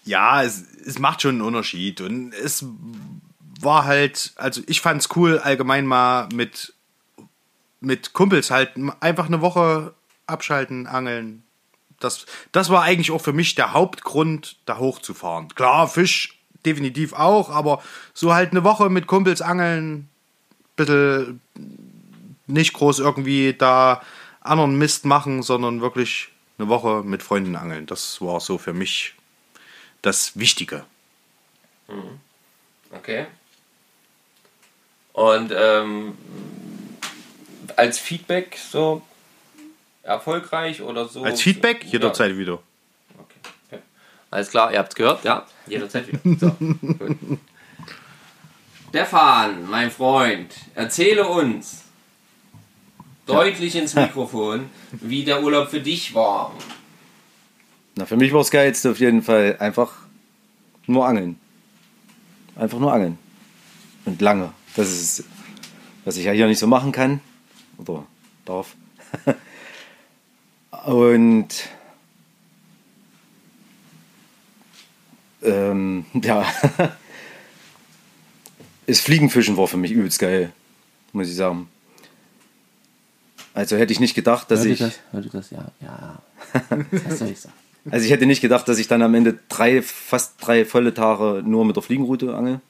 [0.05, 2.03] ja, es, es macht schon einen Unterschied.
[2.03, 2.67] Und es
[3.63, 4.35] war halt.
[4.37, 6.75] Also, ich fand es cool, allgemein mal mit,
[7.81, 9.95] mit Kumpels halt einfach eine Woche
[10.27, 11.45] abschalten, angeln,
[11.99, 15.49] das, das war eigentlich auch für mich der Hauptgrund, da hochzufahren.
[15.55, 17.83] Klar, Fisch definitiv auch, aber
[18.13, 20.10] so halt eine Woche mit Kumpels angeln,
[20.87, 21.41] bisschen
[22.47, 24.03] nicht groß irgendwie da
[24.41, 26.29] anderen Mist machen, sondern wirklich
[26.59, 27.87] eine Woche mit Freunden angeln.
[27.87, 29.15] Das war so für mich
[30.03, 30.85] das Wichtige.
[32.93, 33.27] Okay.
[35.13, 36.17] Und ähm,
[37.77, 39.03] als Feedback so
[40.03, 41.23] erfolgreich oder so.
[41.23, 41.93] Als Feedback Ja.
[41.93, 42.55] jederzeit wieder.
[43.19, 43.39] Okay.
[43.69, 43.83] okay.
[44.31, 45.47] Alles klar, ihr habt es gehört, ja?
[45.67, 46.39] Jederzeit wieder.
[46.39, 47.39] So, gut.
[48.91, 51.85] Stefan, mein Freund, erzähle uns
[53.25, 56.53] deutlich ins Mikrofon, wie der Urlaub für dich war.
[57.95, 59.93] Na, für mich war das Geilste auf jeden Fall einfach
[60.89, 61.39] nur angeln.
[62.57, 63.17] Einfach nur angeln.
[64.07, 64.53] Und lange.
[64.75, 65.23] Das ist,
[66.05, 67.21] was ich ja hier nicht so machen kann.
[67.79, 68.05] Oder
[68.45, 68.75] darf.
[70.85, 71.49] Und
[75.45, 76.45] ähm, ja,
[78.91, 80.53] das Fliegenfischen war für mich übelst geil,
[81.13, 81.69] muss ich sagen.
[83.55, 84.81] Also hätte ich nicht gedacht, dass ich.
[84.81, 85.51] Hört ihr das?
[85.51, 86.23] Ja, ja.
[86.91, 87.55] Was soll ich sagen?
[87.91, 91.43] Also ich hätte nicht gedacht, dass ich dann am Ende drei, fast drei volle Tage
[91.45, 92.61] nur mit der Fliegenroute angel.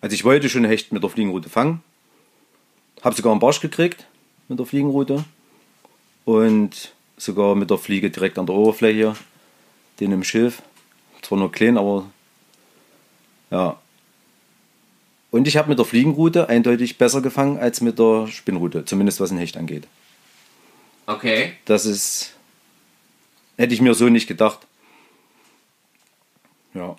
[0.00, 1.82] Also ich wollte schon Hecht mit der Fliegenroute fangen.
[3.02, 4.06] Habe sogar einen Barsch gekriegt
[4.48, 5.24] mit der Fliegenroute.
[6.24, 9.14] Und sogar mit der Fliege direkt an der Oberfläche.
[10.00, 10.62] Den im Schilf.
[11.22, 12.06] Zwar nur klein, aber
[13.50, 13.78] ja.
[15.30, 18.84] Und ich habe mit der Fliegenroute eindeutig besser gefangen als mit der Spinnroute.
[18.84, 19.86] Zumindest was ein Hecht angeht.
[21.06, 21.52] Okay.
[21.64, 22.34] Das ist.
[23.56, 24.60] Hätte ich mir so nicht gedacht.
[26.74, 26.96] Ja.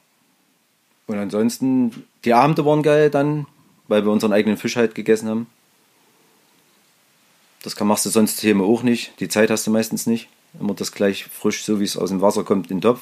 [1.08, 3.48] Und ansonsten, die Abende waren geil dann,
[3.88, 5.48] weil wir unseren eigenen Fisch halt gegessen haben.
[7.64, 9.20] Das kann, machst du sonst hier auch nicht.
[9.20, 10.28] Die Zeit hast du meistens nicht.
[10.60, 13.02] Immer das gleich frisch, so wie es aus dem Wasser kommt, in den Topf.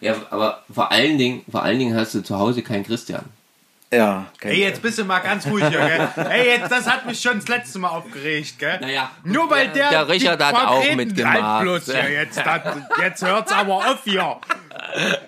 [0.00, 3.24] Ja, aber vor allen Dingen, vor allen Dingen hast du zu Hause keinen Christian.
[3.92, 6.26] Ja, kein Ey, jetzt bist du mal ganz ruhig hier, gell?
[6.30, 8.78] Ey, jetzt, das hat mich schon das letzte Mal aufgeregt, gell?
[8.80, 9.90] Naja, Nur weil der.
[9.90, 11.62] der Richard hat auch mitgemacht.
[11.62, 14.40] Bloß hier, jetzt, das, jetzt hört's aber auf hier.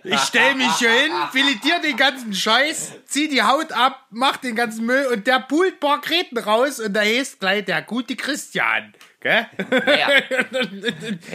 [0.05, 4.55] Ich stell mich hier hin, filetier den ganzen Scheiß, zieh die Haut ab, mach den
[4.55, 8.95] ganzen Müll und der pult paar Kreten raus und da heißt gleich der gute Christian,
[9.19, 9.47] gell?
[9.87, 10.09] Ja.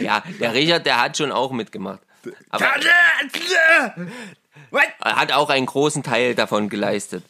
[0.00, 2.00] ja, der Richard, der hat schon auch mitgemacht.
[2.50, 3.94] Aber er
[5.00, 7.24] hat auch einen großen Teil davon geleistet.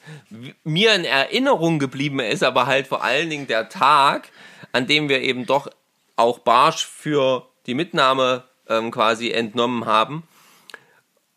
[0.64, 4.30] Mir in Erinnerung geblieben ist aber halt vor allen Dingen der Tag,
[4.72, 5.68] an dem wir eben doch
[6.16, 10.24] auch Barsch für die Mitnahme ähm, quasi entnommen haben.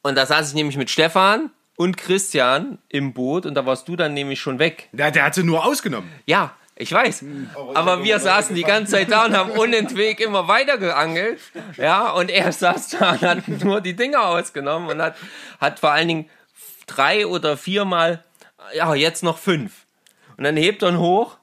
[0.02, 3.95] Und da saß ich nämlich mit Stefan und Christian im Boot und da warst du
[3.95, 4.89] dann nämlich schon weg.
[4.91, 6.12] Der, der hat sie nur ausgenommen.
[6.26, 7.26] Ja, ich weiß.
[7.74, 11.39] Aber wir saßen die ganze Zeit da und haben unentwegt immer weiter geangelt.
[11.78, 15.15] Ja, und er saß da und hat nur die Dinger ausgenommen und hat,
[15.59, 16.30] hat vor allen Dingen
[16.88, 18.24] drei oder viermal,
[18.74, 19.86] ja, jetzt noch fünf.
[20.38, 21.38] Und dann hebt er ihn hoch.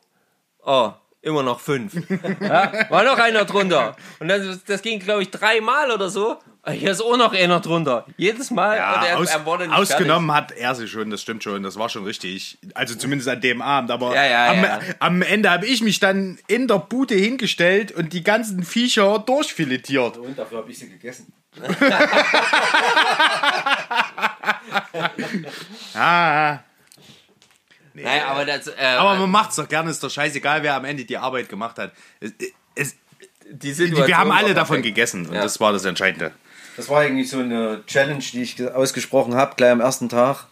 [0.65, 1.95] Oh, immer noch fünf.
[2.41, 3.97] Ja, war noch einer drunter.
[4.19, 6.39] Und das, das ging, glaube ich, dreimal oder so.
[6.71, 8.05] Hier ist auch noch einer drunter.
[8.17, 8.77] Jedes Mal.
[8.77, 11.77] Ja, er, aus, er wurde nicht ausgenommen hat er sie schon, das stimmt schon, das
[11.79, 12.59] war schon richtig.
[12.75, 14.81] Also zumindest an dem Abend, aber Ja, ja, am, ja.
[14.99, 20.17] am Ende habe ich mich dann in der Bude hingestellt und die ganzen Viecher durchfiletiert.
[20.19, 21.33] Und dafür habe ich sie gegessen.
[25.95, 26.59] Ah,
[27.95, 28.05] fertig.
[28.05, 28.67] Naja, aber das.
[28.69, 31.79] Äh, aber man macht's doch gerne, ist doch scheißegal, wer am Ende die Arbeit gemacht
[31.79, 31.93] hat.
[32.21, 32.33] Es,
[32.75, 32.97] es,
[33.51, 35.43] die Situation wir haben alle davon gegessen und Ja.
[35.43, 36.33] das war das Entscheidende.
[36.79, 40.47] Das war eigentlich so eine Challenge, die ich ge- ausgesprochen habe, gleich am ersten Tag.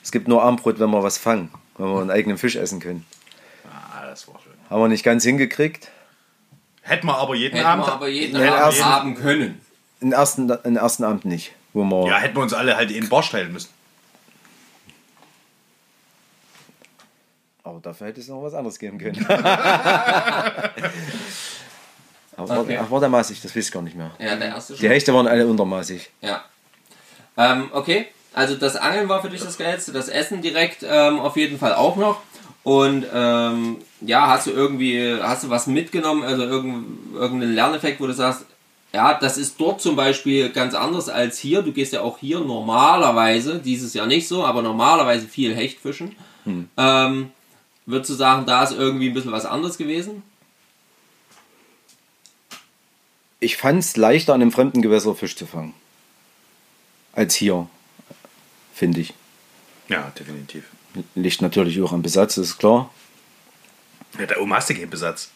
[0.00, 3.04] Es gibt nur Armbrot, wenn wir was fangen, wenn wir einen eigenen Fisch essen können.
[3.68, 4.52] Ah, das war schön.
[4.70, 5.90] Haben wir nicht ganz hingekriegt.
[6.82, 7.86] Hätten wir aber jeden Hätten Abend.
[7.86, 9.60] wir aber jeden Abend ersten- haben können.
[10.00, 11.50] Den ersten, den ersten Abend nicht.
[11.72, 13.70] Wo wir, ja, hätten wir uns alle halt in den Barsch teilen müssen.
[17.64, 19.16] Aber dafür hätte es noch was anderes geben können.
[22.36, 22.78] aber Okay.
[22.82, 24.10] ach, war der maßig, das weiß ich gar nicht mehr.
[24.18, 24.88] Ja, der erste Die schon.
[24.88, 26.10] Hechte waren alle untermaßig.
[26.20, 26.42] Ja.
[27.36, 31.36] Ähm, okay, also das Angeln war für dich das Geilste, das Essen direkt ähm, auf
[31.36, 32.20] jeden Fall auch noch.
[32.62, 38.06] Und ähm, ja, hast du irgendwie, hast du was mitgenommen, also irgendein, irgendeinen Lerneffekt, wo
[38.06, 38.44] du sagst,
[38.92, 41.62] ja, das ist dort zum Beispiel ganz anders als hier.
[41.62, 46.16] Du gehst ja auch hier normalerweise, dieses Jahr nicht so, aber normalerweise viel Hecht fischen.
[46.76, 47.30] Ähm,
[47.86, 50.22] würdest du sagen, da ist irgendwie ein bisschen was anderes gewesen?
[53.40, 55.72] Ich fand es leichter, an einem fremden Gewässer Fisch zu fangen.
[57.12, 57.68] Als hier,
[58.74, 59.14] finde ich.
[59.88, 60.64] Ja, definitiv.
[61.14, 62.92] Liegt natürlich auch am Besatz, ist klar.
[64.18, 65.30] Ja, da oben hast du keinen Besatz.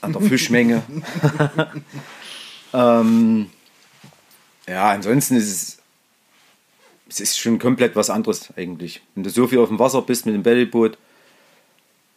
[0.00, 0.82] An der Fischmenge.
[2.72, 3.50] ähm,
[4.66, 5.78] ja, ansonsten ist es,
[7.08, 9.00] es ist schon komplett was anderes eigentlich.
[9.14, 10.98] Wenn du so viel auf dem Wasser bist mit dem Bellyboot,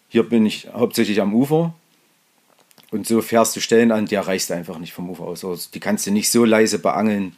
[0.09, 1.73] hier bin ich hauptsächlich am Ufer
[2.91, 5.43] und so fährst du Stellen an, die erreichst du einfach nicht vom Ufer aus.
[5.43, 7.35] Also die kannst du nicht so leise beangeln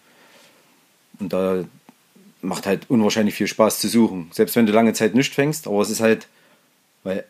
[1.20, 1.64] und da
[2.42, 4.30] macht halt unwahrscheinlich viel Spaß zu suchen.
[4.34, 6.28] Selbst wenn du lange Zeit nichts fängst, aber es ist halt,
[7.04, 7.24] weil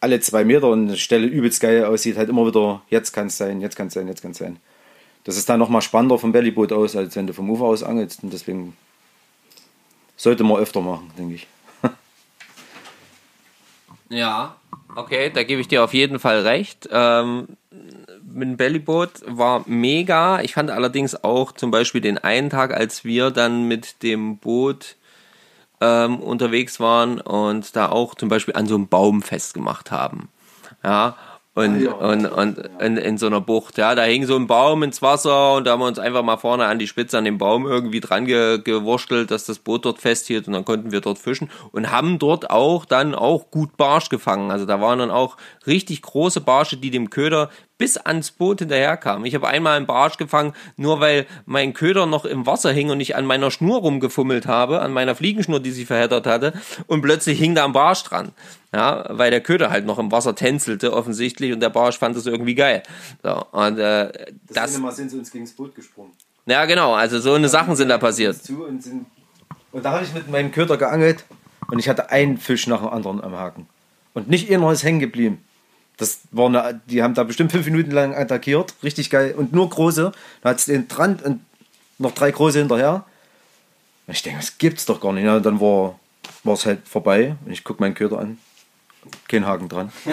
[0.00, 3.36] alle zwei Meter und eine Stelle übelst geil aussieht, halt immer wieder, jetzt kann es
[3.36, 4.56] sein, jetzt kann es sein, jetzt kann es sein.
[5.24, 8.22] Das ist dann nochmal spannender vom Bellyboot aus, als wenn du vom Ufer aus angelst.
[8.22, 8.76] Und deswegen
[10.16, 11.46] sollte man öfter machen, denke ich.
[14.10, 14.56] Ja,
[14.96, 16.88] okay, da gebe ich dir auf jeden Fall recht.
[16.92, 17.48] Ähm,
[18.22, 20.40] mit dem Bellyboot war mega.
[20.40, 24.96] Ich fand allerdings auch zum Beispiel den einen Tag, als wir dann mit dem Boot
[25.80, 30.28] ähm, unterwegs waren und da auch zum Beispiel an so einem Baum festgemacht haben.
[30.84, 31.16] Ja,
[31.60, 35.02] und, und, und in, in so einer Bucht, ja, da hing so ein Baum ins
[35.02, 37.66] Wasser und da haben wir uns einfach mal vorne an die Spitze an den Baum
[37.66, 41.50] irgendwie dran ge, gewurstelt, dass das Boot dort festhielt und dann konnten wir dort fischen
[41.72, 44.50] und haben dort auch dann auch gut Barsch gefangen.
[44.50, 45.36] Also da waren dann auch
[45.66, 47.50] richtig große Barsche, die dem Köder
[47.80, 49.24] bis ans Boot hinterherkamen.
[49.24, 53.00] Ich habe einmal einen Barsch gefangen, nur weil mein Köder noch im Wasser hing und
[53.00, 56.52] ich an meiner Schnur rumgefummelt habe, an meiner Fliegenschnur, die sich verheddert hatte,
[56.86, 58.32] und plötzlich hing da ein Barsch dran.
[58.72, 62.26] Ja, weil der Köder halt noch im Wasser tänzelte offensichtlich und der Barsch fand es
[62.26, 62.82] irgendwie geil.
[63.22, 64.12] So, und äh,
[64.48, 66.12] das, Mal sind sie uns gegen das Boot gesprungen.
[66.46, 68.36] ja genau, also so eine Sachen sind da passiert.
[68.48, 69.06] Und, sind,
[69.72, 71.24] und da habe ich mit meinem Köder geangelt
[71.68, 73.66] und ich hatte einen Fisch nach dem anderen am Haken.
[74.14, 75.44] Und nicht einer ist hängen geblieben.
[75.96, 79.34] Das war eine, die haben da bestimmt fünf Minuten lang attackiert, richtig geil.
[79.36, 80.12] Und nur große.
[80.42, 81.40] Da hat es den dran und
[81.98, 83.04] noch drei große hinterher.
[84.06, 85.24] Und ich denke, das gibt's doch gar nicht.
[85.24, 85.98] Ja, dann war
[86.46, 87.36] es halt vorbei.
[87.44, 88.38] Und ich gucke meinen Köder an.
[89.28, 89.92] Kein Haken dran.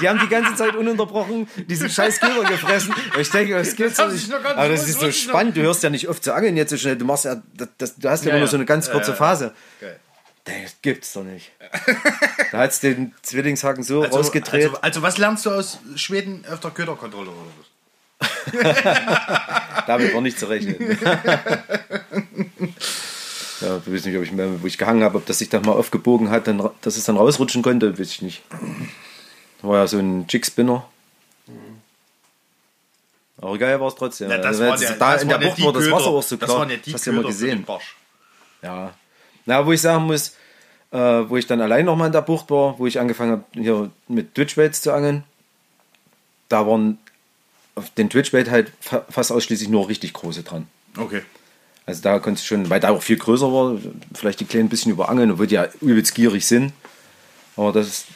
[0.00, 2.94] die haben die ganze Zeit ununterbrochen diesen scheiß Köder gefressen.
[3.18, 4.32] Ich denke, das gibt's doch haben nicht.
[4.32, 5.56] Aber das ist so spannend.
[5.56, 6.96] Du hörst ja nicht oft zu angeln jetzt so schnell.
[6.96, 8.50] Du machst ja, das, das, du hast ja, immer nur ja.
[8.50, 9.52] so eine ganz kurze Phase.
[9.80, 9.98] Geil.
[10.44, 11.50] Das gibt's doch nicht.
[12.52, 14.66] Da hat's den Zwillingshaken so Also, rausgedreht.
[14.66, 17.66] Also, also was lernst du aus Schweden öfter Köderkontrolle oder was?
[19.88, 20.76] Damit war nicht zu rechnen.
[23.64, 25.62] Ja, ich weiß nicht, ob ich mehr, wo ich gehangen habe, ob das sich dann
[25.62, 28.42] mal aufgebogen hat, dann, dass es dann rausrutschen konnte, weiß ich nicht.
[29.62, 30.86] Da war ja so ein Jig-Spinner.
[33.40, 34.30] Aber geil war es trotzdem.
[34.30, 35.90] Ja, das Also, war der, da das in war der Bucht war das.
[35.90, 36.60] Wasser auch so Das klar.
[36.60, 37.66] waren ja die das hast du ja mal gesehen.
[38.62, 38.94] Ja.
[39.44, 40.34] Na, wo ich sagen muss,
[40.92, 43.90] äh, wo ich dann allein nochmal in der Bucht war, wo ich angefangen habe, hier
[44.08, 45.24] mit Twitchbaits zu angeln,
[46.48, 46.98] da waren
[47.74, 50.68] auf den Twitchbait halt fa fast ausschließlich nur richtig große dran.
[50.96, 51.22] Okay.
[51.86, 53.76] Also da konntest du schon, weil da auch viel größer war,
[54.14, 56.72] vielleicht die Kleinen ein bisschen überangeln, obwohl die ja übelst gierig sind.
[57.56, 58.06] Aber das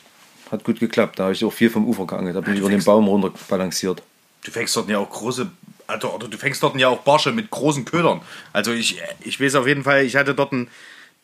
[0.50, 1.18] hat gut geklappt.
[1.18, 3.32] Da habe ich auch viel vom Ufer geangelt, da bin ich über den Baum runter
[3.48, 4.02] balanciert.
[4.44, 5.50] Du fängst dort ja auch große,
[5.86, 8.22] also du fängst dort ja auch Barsche mit großen Ködern.
[8.52, 10.68] Also ich, ich weiß auf jeden Fall, ich hatte dort einen,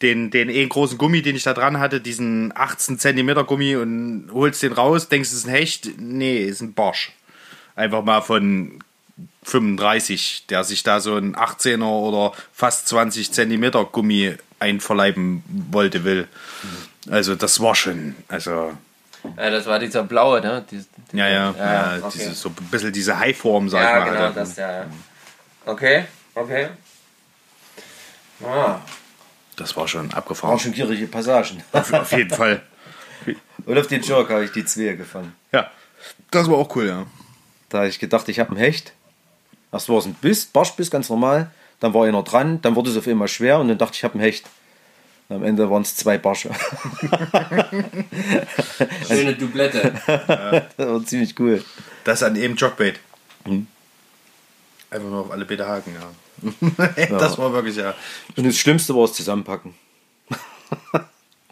[0.03, 4.29] den, den einen großen Gummi, den ich da dran hatte, diesen 18 Zentimeter Gummi und
[4.33, 7.13] holst den raus, denkst es ist ein Hecht, nee, ist ein Barsch.
[7.77, 8.81] Einfach mal von
[9.45, 16.27] 35, der sich da so ein 18er oder fast 20 Zentimeter Gummi einverleiben wollte, will.
[17.11, 18.73] Also das war schon, also
[19.37, 20.65] Ja, das war dieser blaue, ne?
[20.71, 22.11] Dies- ja, ja, Ja, ja, okay.
[22.15, 24.11] diese, so ein bisschen diese Highform, sag Ja, ich mal.
[24.11, 24.35] genau, hatte.
[24.41, 24.73] das, ja.
[24.83, 24.87] ja.
[25.67, 26.69] Okay, okay.
[28.45, 28.81] Ah.
[29.57, 30.59] Das war schon abgefahren.
[30.59, 31.63] schon gierige Passagen.
[31.73, 32.63] Auf, auf jeden Fall.
[33.65, 35.33] Und auf den Jerk habe ich die Zwehe gefangen.
[35.53, 35.71] Ja,
[36.31, 37.07] das war auch cool, ja.
[37.69, 38.93] Da habe ich gedacht, ich habe einen Hecht.
[39.75, 41.51] Erst war es ein Biss, Barschbiss, ganz normal.
[41.81, 44.05] Dann war einer dran, dann wurde es auf einmal schwer und dann dachte ich, ich
[44.05, 44.47] habe einen Hecht.
[45.29, 46.53] Und am Ende waren es zwei Barsche.
[49.09, 49.93] Schöne Doublette.
[50.77, 51.65] Das war ziemlich cool.
[52.05, 53.01] Das an eben Jogbait.
[53.47, 53.67] Mhm.
[54.91, 55.97] Einfach nur auf alle Bäder haken,
[56.97, 57.19] ja.
[57.19, 57.95] Das war wirklich, ja.
[58.37, 59.75] Und das Schlimmste war das Zusammenpacken.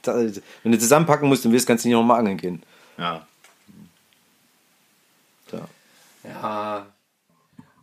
[0.05, 2.63] Wenn du zusammenpacken musst und willst, kannst du nicht nochmal angeln gehen.
[2.99, 3.27] ja.
[6.23, 6.87] Ja.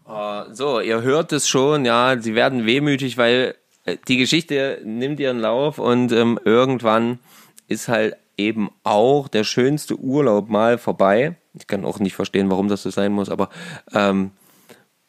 [0.10, 3.56] Äh, so, ihr hört es schon, ja, sie werden wehmütig, weil
[3.86, 7.20] äh, die Geschichte nimmt ihren Lauf und ähm, irgendwann
[7.68, 11.36] ist halt eben auch der schönste Urlaub mal vorbei.
[11.54, 13.50] Ich kann auch nicht verstehen, warum das so sein muss, aber
[13.94, 14.32] ähm,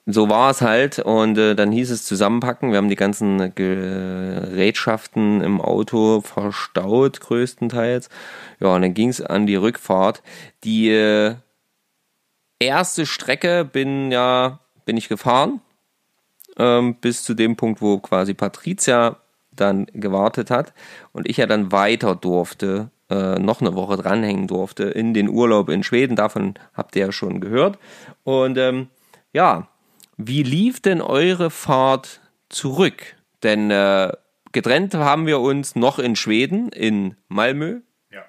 [0.06, 2.72] so war es halt und äh, dann hieß es zusammenpacken.
[2.72, 8.08] Wir haben die ganzen Gerätschaften im Auto verstaut größtenteils.
[8.58, 10.22] Ja, und dann ging es an die Rückfahrt.
[10.64, 11.36] Die äh,
[12.58, 14.58] erste Strecke bin ja
[14.90, 15.60] bin ich gefahren
[16.56, 19.18] ähm, bis zu dem Punkt, wo quasi Patricia
[19.52, 20.74] dann gewartet hat
[21.12, 25.68] und ich ja dann weiter durfte, äh, noch eine Woche dranhängen durfte in den Urlaub
[25.68, 26.16] in Schweden.
[26.16, 27.78] Davon habt ihr ja schon gehört.
[28.24, 28.88] Und ähm,
[29.32, 29.68] ja,
[30.16, 33.14] wie lief denn eure Fahrt zurück?
[33.44, 34.10] Denn äh,
[34.50, 37.82] getrennt haben wir uns noch in Schweden, in Malmö.
[38.10, 38.24] ja.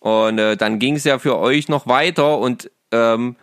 [0.00, 3.36] Und äh, dann ging es ja für euch noch weiter und ähm,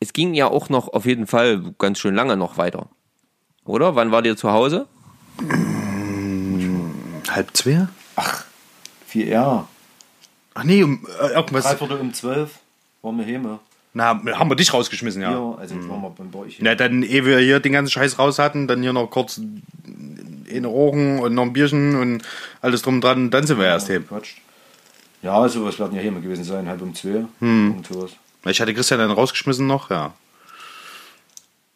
[0.00, 2.88] es ging ja auch noch auf jeden Fall ganz schön lange noch weiter.
[3.64, 3.94] oder?
[3.94, 4.86] Wann wart ihr zu Hause?
[7.28, 7.86] Halb zwei?
[9.06, 9.66] Vier Jahre.
[10.54, 11.64] Ach nee, um, äh, irgendwas.
[11.64, 12.58] Dreiviertel um zwölf
[13.02, 13.58] waren wir heim.
[13.92, 15.32] Na, haben wir dich rausgeschmissen, ja.
[15.32, 16.58] Ja, also jetzt waren wir bei euch.
[16.60, 19.40] Na, dann, ehe wir hier den ganzen Scheiß raus hatten, dann hier noch kurz
[20.48, 22.22] eine Rochen und noch ein Bierchen und
[22.60, 24.06] alles drum und dran, dann sind wir erst heim.
[24.06, 24.38] Quatscht.
[25.22, 27.24] Ja, sowas werden ja heim gewesen sein, halb um zwei.
[27.40, 27.76] Hm.
[27.76, 28.12] Und sowas.
[28.46, 30.14] Ich hatte Christian dann rausgeschmissen noch, ja.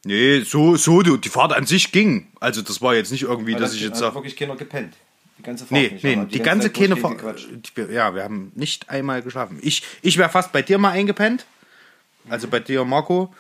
[0.05, 2.29] Nee, so, so, die Fahrt an sich ging.
[2.41, 4.15] Also, das war jetzt nicht irgendwie, dass ich jetzt sage.
[4.15, 4.95] wirklich keiner gepennt.
[5.39, 6.05] Die ganze Fahrt Nee, nicht.
[6.05, 7.23] nee, aber die, ganze keine Fahrt.
[7.91, 9.59] Ja, wir haben nicht einmal geschlafen.
[9.63, 11.47] Ich, ich wäre fast bei dir mal eingepennt.
[12.29, 13.33] Also bei dir, Marco.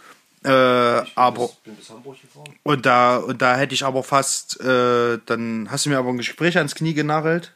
[0.42, 2.54] Äh, aber, bin bis Hamburg gefahren.
[2.64, 6.18] und da, und da hätte ich aber fast, äh, dann hast du mir aber ein
[6.18, 7.54] Gespräch ans Knie genagelt.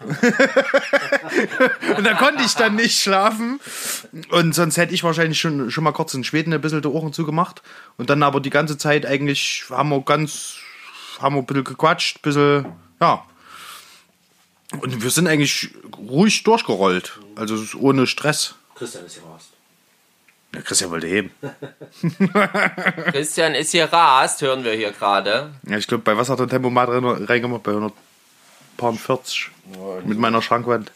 [1.96, 3.60] und da konnte ich dann nicht schlafen.
[4.30, 7.12] Und sonst hätte ich wahrscheinlich schon, schon mal kurz in Schweden ein bisschen die Ohren
[7.12, 7.62] zugemacht.
[7.96, 10.56] Und dann aber die ganze Zeit eigentlich haben wir ganz,
[11.20, 12.66] haben wir ein bisschen gequatscht, ein bisschen,
[13.00, 13.24] ja.
[14.80, 17.18] Und wir sind eigentlich ruhig durchgerollt.
[17.36, 18.54] Also ohne Stress.
[18.76, 19.48] Christian ist gerast.
[20.54, 21.30] Ja, Christian wollte heben.
[23.12, 25.50] Christian ist hier rast, hören wir hier gerade.
[25.68, 27.62] Ja, ich glaube, bei was hat der Tempomat rein- reingemacht?
[27.62, 29.50] Bei 140
[30.04, 30.92] mit meiner Schrankwand.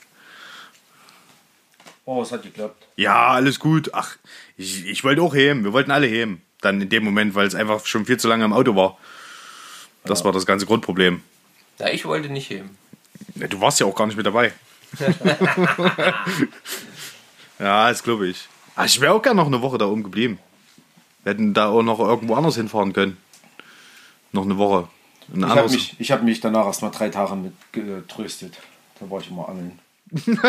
[2.06, 2.86] Oh, es hat geklappt.
[2.96, 3.90] Ja, alles gut.
[3.94, 4.16] Ach,
[4.56, 5.64] ich, ich wollte auch heben.
[5.64, 6.42] Wir wollten alle heben.
[6.60, 8.98] Dann in dem Moment, weil es einfach schon viel zu lange im Auto war.
[10.04, 11.22] Das war das ganze Grundproblem.
[11.78, 12.76] Ja, ich wollte nicht heben.
[13.36, 14.52] Ja, du warst ja auch gar nicht mit dabei.
[17.58, 18.48] ja, das glaube ich.
[18.76, 20.38] Ach, ich wäre auch gerne noch eine Woche da oben geblieben.
[21.22, 23.16] Wir hätten da auch noch irgendwo anders hinfahren können.
[24.32, 24.88] Noch eine Woche.
[25.32, 28.58] Ein Ich habe mich, ich hab mich danach erst mal drei Tage mit getröstet.
[29.00, 29.78] Da war ich immer angeln.
[30.10, 30.42] Genau.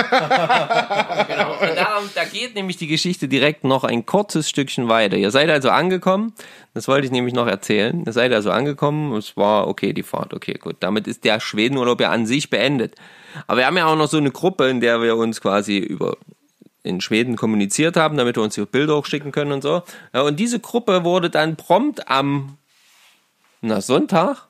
[1.53, 5.17] Und darum, da geht nämlich die Geschichte direkt noch ein kurzes Stückchen weiter.
[5.17, 6.33] Ihr seid also angekommen,
[6.73, 8.03] das wollte ich nämlich noch erzählen.
[8.05, 10.75] Ihr seid also angekommen, es war okay, die Fahrt, okay, gut.
[10.81, 12.95] Damit ist der Schwedenurlaub ja an sich beendet.
[13.47, 16.17] Aber wir haben ja auch noch so eine Gruppe, in der wir uns quasi über
[16.83, 19.81] in Schweden kommuniziert haben, damit wir uns hier Bilder auch schicken können und so.
[20.13, 22.57] Ja, und diese Gruppe wurde dann prompt am
[23.61, 24.47] na, Sonntag?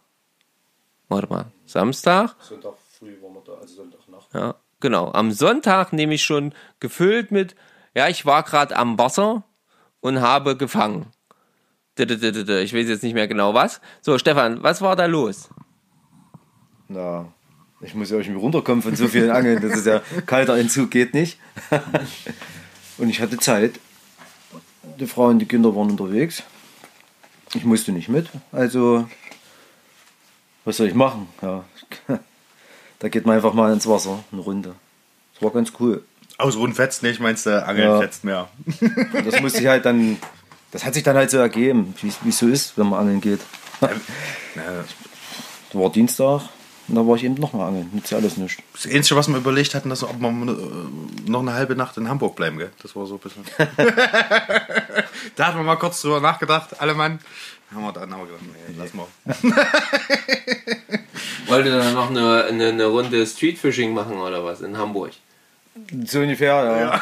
[1.08, 2.36] Warte mal, Samstag?
[2.40, 4.34] Sonntag früh waren wir da, also Sonntagnacht.
[4.34, 5.12] Ja, genau.
[5.12, 7.56] Am Sonntag nämlich schon gefüllt mit,
[7.94, 9.44] ja, ich war gerade am Wasser
[10.00, 11.08] und habe gefangen.
[11.98, 13.80] Ich weiß jetzt nicht mehr genau was.
[14.02, 15.50] So, Stefan, was war da los?
[16.88, 17.32] Na,
[17.82, 19.62] ich muss ja irgendwie runterkommen von so vielen Angeln.
[19.62, 21.40] Das ist ja kalter Entzug, geht nicht.
[22.98, 23.80] Und ich hatte Zeit.
[25.00, 26.44] Die Frau und die Kinder waren unterwegs.
[27.54, 28.30] Ich musste nicht mit.
[28.54, 29.10] Also,
[30.66, 31.28] was soll ich machen?
[31.42, 31.64] Ja.
[33.00, 34.74] Da geht man einfach mal ins Wasser, eine Runde.
[35.34, 36.04] Das war ganz cool.
[36.38, 38.00] Aus Rund fetzt nicht, meinst du, Angeln Ja.
[38.00, 38.48] fetzt mehr.
[39.26, 40.18] Das musste ich halt dann,
[40.72, 43.42] das hat sich dann halt so ergeben, wie es- so ist, wenn man angeln geht.
[43.82, 43.90] Ja,
[45.74, 46.44] Da war Dienstag
[46.88, 47.90] und da war ich eben nochmal angeln.
[47.92, 48.64] Nützt ja alles nichts.
[48.74, 52.08] Das Einzige, was wir überlegt hatten, dass ob wir äh, noch eine halbe Nacht in
[52.08, 52.72] Hamburg bleiben, gell?
[52.82, 53.44] Das war so ein bisschen.
[55.36, 57.20] da hatten wir mal kurz drüber nachgedacht, alle Mann.
[57.74, 59.08] Haben wir dann aber gedacht, nee, lass mal.
[61.48, 65.12] Wollte dann noch eine, eine, eine Runde Streetfishing machen oder was in Hamburg?
[66.06, 67.02] So ungefähr, ja.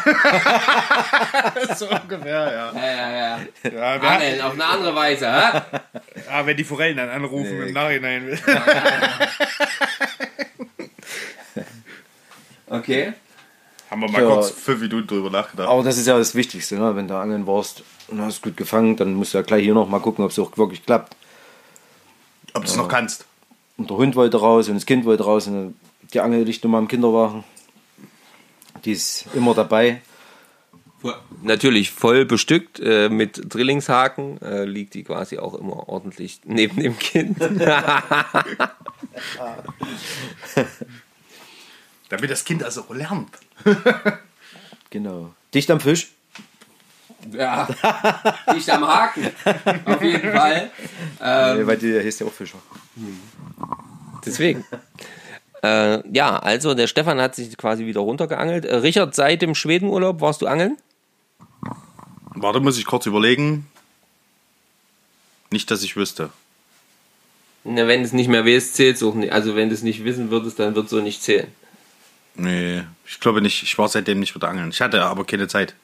[1.76, 2.72] so ungefähr, ja.
[2.74, 3.40] Ja, ja, ja.
[3.72, 5.62] Ja, Angeln auf eine andere Weise, hä?
[6.32, 7.68] ah, wenn die Forellen dann anrufen Nee.
[7.68, 8.40] im Nachhinein.
[12.68, 13.14] Okay.
[13.94, 14.28] Haben wir mal Ja.
[14.28, 15.70] kurz fünf Minuten drüber nachgedacht.
[15.70, 16.96] Aber das ist ja das Wichtigste, ne?
[16.96, 19.88] wenn du angeln warst und hast gut gefangen, dann musst du ja gleich hier noch
[19.88, 21.16] mal gucken, ob es auch wirklich klappt.
[22.56, 23.26] Ob du es noch kannst.
[23.78, 25.76] Und der Hund wollte raus und das Kind wollte raus und
[26.12, 27.44] die Angel liegt immer im Kinderwagen.
[28.84, 30.02] Die ist immer dabei.
[31.44, 36.98] Natürlich voll bestückt äh, mit Drillingshaken, äh, liegt die quasi auch immer ordentlich neben dem
[36.98, 37.38] Kind.
[42.14, 43.32] Damit das Kind also auch lernt.
[44.92, 45.34] Genau.
[45.52, 46.12] Dicht am Fisch.
[47.32, 47.68] ja,
[48.54, 49.32] nicht am Haken,
[49.86, 50.70] auf jeden Fall.
[51.20, 52.60] Nee, weil die heißt ja auch Fischer.
[54.24, 54.64] Deswegen.
[55.64, 58.66] Äh, ja, also der Stefan hat sich quasi wieder runtergeangelt.
[58.66, 60.78] Äh, Richard, seit dem Schwedenurlaub warst du angeln?
[62.36, 63.66] Warte, muss ich kurz überlegen.
[65.50, 66.30] Nicht, dass ich wüsste.
[67.64, 69.34] Na, wenn du es nicht mehr weißt, zählt es auch nicht.
[69.34, 71.48] Also wenn du es nicht wissen würdest, dann wird es so nicht zählen.
[72.36, 73.64] Nee, ich glaube nicht.
[73.64, 74.70] Ich war seitdem nicht wieder angeln.
[74.70, 75.76] Ich hatte aber keine Zeit.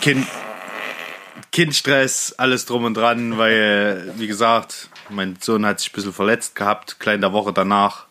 [0.00, 0.26] Kind,
[1.50, 6.54] Kindstress, alles drum und dran, weil, wie gesagt, mein Sohn hat sich ein bisschen verletzt
[6.54, 8.06] gehabt, klein der Woche danach.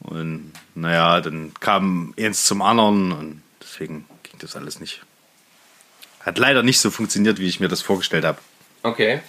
[0.00, 5.02] Und naja, dann kam eins zum anderen und deswegen ging das alles nicht.
[6.20, 8.38] Hat leider nicht so funktioniert, wie ich mir das vorgestellt habe.
[8.82, 9.22] Okay.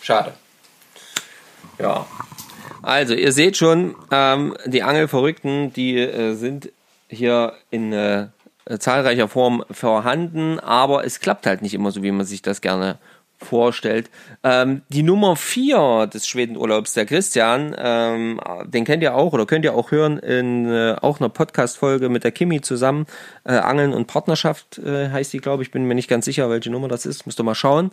[0.00, 0.34] Schade.
[1.78, 2.06] Ja.
[2.82, 6.70] Also, ihr seht schon, ähm, die Angelverrückten, die äh, sind
[7.08, 8.28] hier in äh,
[8.78, 12.98] zahlreicher Form vorhanden, aber es klappt halt nicht immer so, wie man sich das gerne
[13.42, 14.10] vorstellt.
[14.44, 19.64] Ähm, die Nummer 4 des Schwedenurlaubs, der Christian, ähm, den kennt ihr auch oder könnt
[19.64, 23.06] ihr auch hören in äh, auch einer Podcast-Folge mit der Kimi zusammen.
[23.44, 25.70] Äh, Angeln und Partnerschaft äh, heißt die, glaube ich.
[25.70, 27.26] Bin mir nicht ganz sicher, welche Nummer das ist.
[27.26, 27.90] Müsst ihr mal schauen.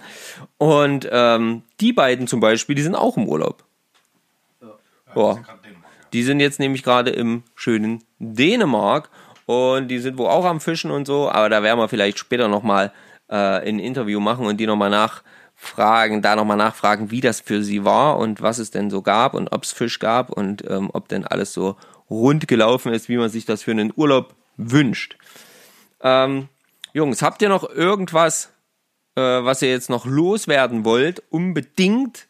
[0.57, 3.63] Und ähm, die beiden zum Beispiel, die sind auch im Urlaub.
[5.15, 5.37] Ja.
[6.13, 9.09] Die sind jetzt nämlich gerade im schönen Dänemark
[9.45, 12.47] und die sind wohl auch am Fischen und so, aber da werden wir vielleicht später
[12.47, 12.91] nochmal
[13.27, 17.85] äh, ein Interview machen und die nochmal nachfragen, da nochmal nachfragen, wie das für sie
[17.85, 21.07] war und was es denn so gab und ob es Fisch gab und ähm, ob
[21.09, 21.77] denn alles so
[22.09, 25.17] rund gelaufen ist, wie man sich das für einen Urlaub wünscht.
[26.01, 26.49] Ähm,
[26.93, 28.51] Jungs, habt ihr noch irgendwas,
[29.15, 32.28] äh, was ihr jetzt noch loswerden wollt, unbedingt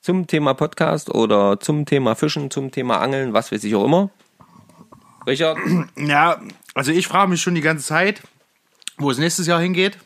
[0.00, 4.10] zum Thema Podcast oder zum Thema Fischen, zum Thema Angeln, was weiß ich auch immer?
[5.26, 5.58] Richard?
[5.96, 6.40] Ja,
[6.74, 8.22] also ich frage mich schon die ganze Zeit,
[8.96, 9.98] wo es nächstes Jahr hingeht.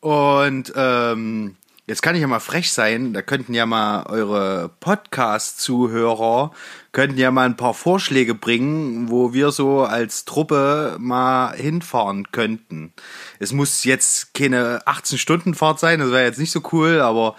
[0.00, 6.52] Und ähm, jetzt kann ich ja mal frech sein, da könnten ja mal eure Podcast-Zuhörer,
[6.92, 12.92] könnten ja mal ein paar Vorschläge bringen, wo wir so als Truppe mal hinfahren könnten.
[13.38, 17.36] Es muss jetzt keine 18-Stunden-Fahrt sein, das wäre jetzt nicht so cool, aber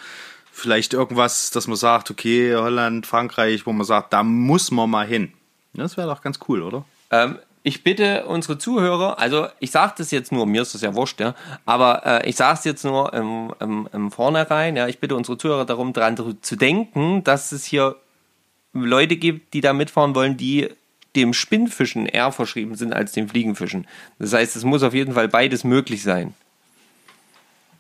[0.54, 5.06] vielleicht irgendwas, dass man sagt, okay, Holland, Frankreich, wo man sagt, da muss man mal
[5.06, 5.34] hin.
[5.74, 6.86] Das wäre doch ganz cool, oder?
[7.10, 10.94] Ähm, ich bitte unsere Zuhörer, also ich sage das jetzt nur, mir ist das ja
[10.94, 11.34] wurscht, ja,
[11.66, 15.38] aber äh, ich sage es jetzt nur im, im, im Vornherein, ja, ich bitte unsere
[15.38, 17.96] Zuhörer darum, daran zu denken, dass es hier
[18.74, 20.70] Leute gibt, die da mitfahren wollen, die
[21.16, 23.88] dem Spinnfischen eher verschrieben sind als dem Fliegenfischen.
[24.20, 26.34] Das heißt, es muss auf jeden Fall beides möglich sein.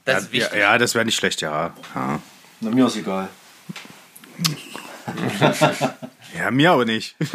[0.06, 0.54] Das ja, ist wichtig.
[0.54, 1.74] Ja, ja das wäre nicht schlecht, ja.
[1.96, 2.20] ja.
[2.64, 3.28] Na, mir ist egal.
[6.38, 7.16] ja, mir aber nicht.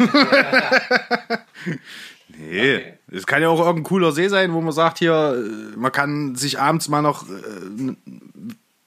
[2.39, 2.93] Nee, okay.
[3.11, 6.35] es kann ja auch irgendein cooler See sein, wo man sagt, hier, äh, man kann
[6.35, 7.97] sich abends mal noch äh, ein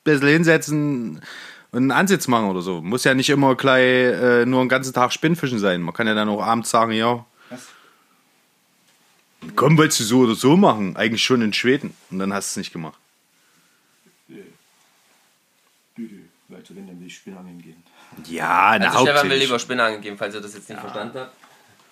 [0.04, 1.20] bisschen hinsetzen
[1.70, 2.80] und einen Ansitz machen oder so.
[2.80, 5.82] Muss ja nicht immer gleich äh, nur einen ganzen Tag Spinnfischen sein.
[5.82, 7.68] Man kann ja dann auch abends sagen, ja, Was?
[9.54, 10.96] komm, willst du so oder so machen?
[10.96, 11.94] Eigentlich schon in Schweden.
[12.10, 12.98] Und dann hast du es nicht gemacht.
[16.52, 17.82] Leute, wenn dann will ich Spinnangeln gehen.
[18.28, 20.82] Ja, also Stefan will lieber Spinnangeln gehen, falls ihr das jetzt nicht ja.
[20.82, 21.32] verstanden habt.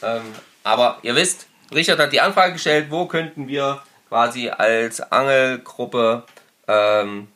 [0.02, 0.22] Ähm,
[0.62, 6.24] aber ihr wisst, Richard hat die Anfrage gestellt, wo könnten wir quasi als Angelgruppe
[6.68, 7.28] ähm,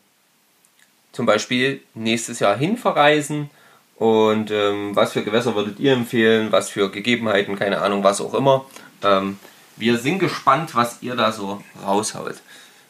[1.12, 3.50] zum Beispiel nächstes Jahr hin verreisen
[3.96, 8.34] und ähm, was für Gewässer würdet ihr empfehlen, was für Gegebenheiten, keine Ahnung, was auch
[8.34, 8.66] immer.
[9.02, 9.38] Ähm,
[9.76, 12.36] wir sind gespannt, was ihr da so raushaut.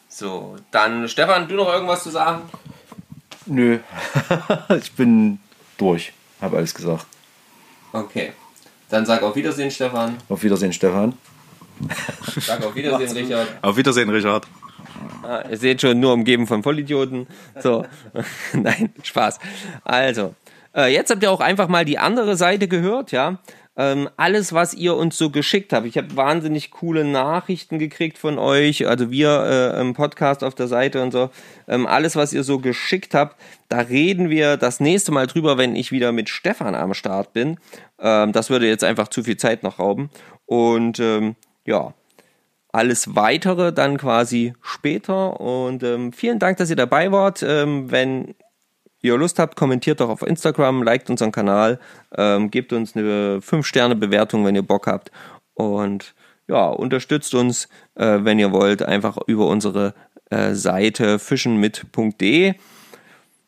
[0.09, 2.43] So, dann Stefan, du noch irgendwas zu sagen?
[3.47, 3.79] Nö,
[4.79, 5.39] ich bin
[5.77, 7.07] durch, habe alles gesagt.
[7.93, 8.33] Okay,
[8.89, 10.17] dann sag auf Wiedersehen, Stefan.
[10.29, 11.15] Auf Wiedersehen, Stefan.
[12.41, 13.49] Sag auf Wiedersehen, Richard.
[13.63, 14.47] Auf Wiedersehen, Richard.
[15.23, 17.27] Ah, ihr seht schon, nur umgeben von Vollidioten.
[17.61, 17.85] So,
[18.53, 19.39] nein, Spaß.
[19.83, 20.35] Also,
[20.75, 23.39] äh, jetzt habt ihr auch einfach mal die andere Seite gehört, ja.
[23.77, 25.87] Ähm, alles, was ihr uns so geschickt habt.
[25.87, 30.69] Ich habe wahnsinnig coole Nachrichten gekriegt von euch, also wir äh, im Podcast auf der
[30.69, 31.31] Seite und so.
[31.67, 33.37] Ähm, alles, was ihr so geschickt habt,
[33.69, 37.59] da reden wir das nächste Mal drüber, wenn ich wieder mit Stefan am Start bin.
[37.99, 40.09] Ähm, das würde jetzt einfach zu viel Zeit noch rauben.
[40.47, 41.35] Und ähm,
[41.67, 41.95] ja,
[42.75, 45.41] alles weitere dann quasi später.
[45.41, 47.43] Und ähm, vielen Dank, dass ihr dabei wart.
[47.43, 48.35] Ähm, wenn
[49.09, 51.79] ihr Lust habt, kommentiert doch auf Instagram, liked unseren Kanal,
[52.17, 55.11] ähm, gebt uns eine 5-Sterne-Bewertung, wenn ihr Bock habt.
[55.55, 56.15] Und
[56.49, 59.95] ja, unterstützt uns, äh, wenn ihr wollt, einfach über unsere
[60.31, 62.55] äh, Seite fischenmit.de.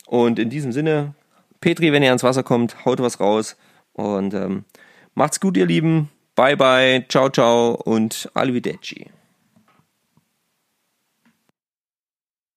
[0.06, 1.14] Und in diesem Sinne,
[1.60, 3.56] Petri, wenn ihr ans Wasser kommt, haut was raus.
[3.92, 4.64] Und ähm,
[5.14, 6.10] macht's gut, ihr Lieben.
[6.34, 9.15] Bye bye, ciao ciao und arrivederci.